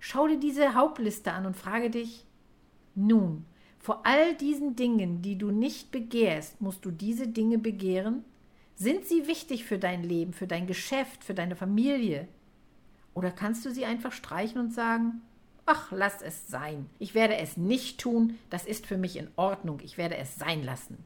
Schau 0.00 0.26
dir 0.26 0.38
diese 0.38 0.74
Hauptliste 0.74 1.32
an 1.32 1.46
und 1.46 1.56
frage 1.56 1.90
dich, 1.90 2.26
nun, 2.96 3.44
vor 3.78 4.04
all 4.04 4.34
diesen 4.34 4.74
Dingen, 4.74 5.22
die 5.22 5.38
du 5.38 5.50
nicht 5.52 5.92
begehrst, 5.92 6.60
musst 6.60 6.84
du 6.84 6.90
diese 6.90 7.28
Dinge 7.28 7.58
begehren? 7.58 8.24
Sind 8.74 9.06
sie 9.06 9.28
wichtig 9.28 9.64
für 9.64 9.78
dein 9.78 10.02
Leben, 10.02 10.32
für 10.32 10.48
dein 10.48 10.66
Geschäft, 10.66 11.22
für 11.22 11.34
deine 11.34 11.54
Familie? 11.54 12.26
Oder 13.14 13.30
kannst 13.30 13.64
du 13.64 13.70
sie 13.70 13.84
einfach 13.84 14.12
streichen 14.12 14.60
und 14.60 14.74
sagen, 14.74 15.22
Ach, 15.64 15.92
lass 15.92 16.22
es 16.22 16.48
sein. 16.48 16.90
Ich 16.98 17.14
werde 17.14 17.36
es 17.36 17.56
nicht 17.56 18.00
tun, 18.00 18.36
das 18.50 18.66
ist 18.66 18.86
für 18.86 18.98
mich 18.98 19.16
in 19.16 19.28
Ordnung, 19.36 19.78
ich 19.84 19.96
werde 19.96 20.16
es 20.16 20.34
sein 20.34 20.64
lassen. 20.64 20.98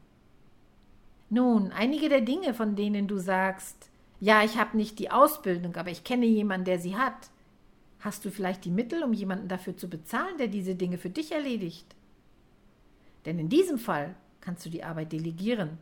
Nun, 1.29 1.71
einige 1.71 2.09
der 2.09 2.21
Dinge, 2.21 2.53
von 2.53 2.75
denen 2.75 3.07
du 3.07 3.17
sagst, 3.17 3.89
ja, 4.19 4.43
ich 4.43 4.57
habe 4.57 4.77
nicht 4.77 4.97
die 4.99 5.11
Ausbildung, 5.11 5.75
aber 5.75 5.91
ich 5.91 6.03
kenne 6.03 6.25
jemanden, 6.25 6.65
der 6.65 6.79
sie 6.79 6.95
hat. 6.95 7.29
Hast 7.99 8.25
du 8.25 8.31
vielleicht 8.31 8.65
die 8.65 8.71
Mittel, 8.71 9.03
um 9.03 9.13
jemanden 9.13 9.47
dafür 9.47 9.75
zu 9.75 9.89
bezahlen, 9.89 10.37
der 10.37 10.47
diese 10.47 10.75
Dinge 10.75 10.97
für 10.97 11.09
dich 11.09 11.31
erledigt? 11.31 11.95
Denn 13.25 13.39
in 13.39 13.49
diesem 13.49 13.77
Fall 13.77 14.15
kannst 14.39 14.65
du 14.65 14.69
die 14.69 14.83
Arbeit 14.83 15.11
delegieren. 15.11 15.77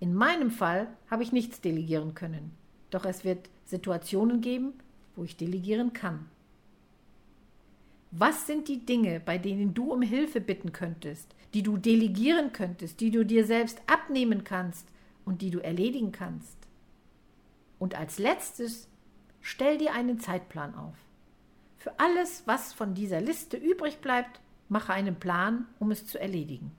In 0.00 0.14
meinem 0.14 0.50
Fall 0.50 0.88
habe 1.10 1.22
ich 1.22 1.32
nichts 1.32 1.60
delegieren 1.60 2.14
können, 2.14 2.52
doch 2.90 3.04
es 3.04 3.24
wird 3.24 3.50
Situationen 3.64 4.40
geben, 4.40 4.72
wo 5.14 5.24
ich 5.24 5.36
delegieren 5.36 5.92
kann. 5.92 6.28
Was 8.10 8.46
sind 8.46 8.68
die 8.68 8.84
Dinge, 8.84 9.20
bei 9.20 9.38
denen 9.38 9.74
du 9.74 9.92
um 9.92 10.02
Hilfe 10.02 10.40
bitten 10.40 10.72
könntest, 10.72 11.34
die 11.54 11.62
du 11.62 11.76
delegieren 11.76 12.52
könntest, 12.52 13.00
die 13.00 13.10
du 13.10 13.24
dir 13.24 13.44
selbst 13.44 13.80
abnehmen 13.86 14.44
kannst 14.44 14.86
und 15.24 15.42
die 15.42 15.50
du 15.50 15.58
erledigen 15.58 16.12
kannst? 16.12 16.56
Und 17.78 17.94
als 17.94 18.18
letztes, 18.18 18.88
stell 19.40 19.78
dir 19.78 19.92
einen 19.92 20.18
Zeitplan 20.20 20.74
auf. 20.74 20.94
Für 21.76 21.98
alles, 21.98 22.42
was 22.46 22.72
von 22.72 22.94
dieser 22.94 23.20
Liste 23.20 23.56
übrig 23.56 23.98
bleibt, 23.98 24.40
mache 24.68 24.92
einen 24.92 25.16
Plan, 25.16 25.66
um 25.78 25.90
es 25.90 26.06
zu 26.06 26.18
erledigen. 26.18 26.72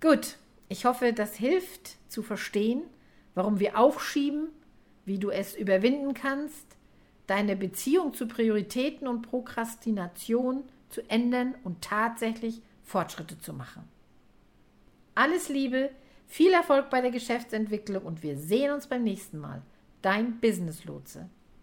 Gut, 0.00 0.36
ich 0.68 0.84
hoffe, 0.84 1.12
das 1.12 1.36
hilft 1.36 1.96
zu 2.10 2.22
verstehen, 2.22 2.82
warum 3.34 3.58
wir 3.58 3.78
aufschieben, 3.78 4.48
wie 5.04 5.18
du 5.18 5.30
es 5.30 5.54
überwinden 5.54 6.14
kannst, 6.14 6.66
deine 7.26 7.56
Beziehung 7.56 8.14
zu 8.14 8.26
Prioritäten 8.26 9.06
und 9.08 9.22
Prokrastination 9.22 10.64
zu 10.88 11.08
ändern 11.08 11.54
und 11.64 11.82
tatsächlich 11.82 12.62
Fortschritte 12.82 13.38
zu 13.38 13.52
machen. 13.52 13.88
Alles 15.14 15.48
Liebe, 15.48 15.90
viel 16.26 16.52
Erfolg 16.52 16.90
bei 16.90 17.00
der 17.00 17.10
Geschäftsentwicklung 17.10 18.04
und 18.04 18.22
wir 18.22 18.36
sehen 18.38 18.72
uns 18.72 18.86
beim 18.86 19.04
nächsten 19.04 19.38
Mal. 19.38 19.62
Dein 20.00 20.40
Business 20.40 20.84
Lotse. 20.84 21.28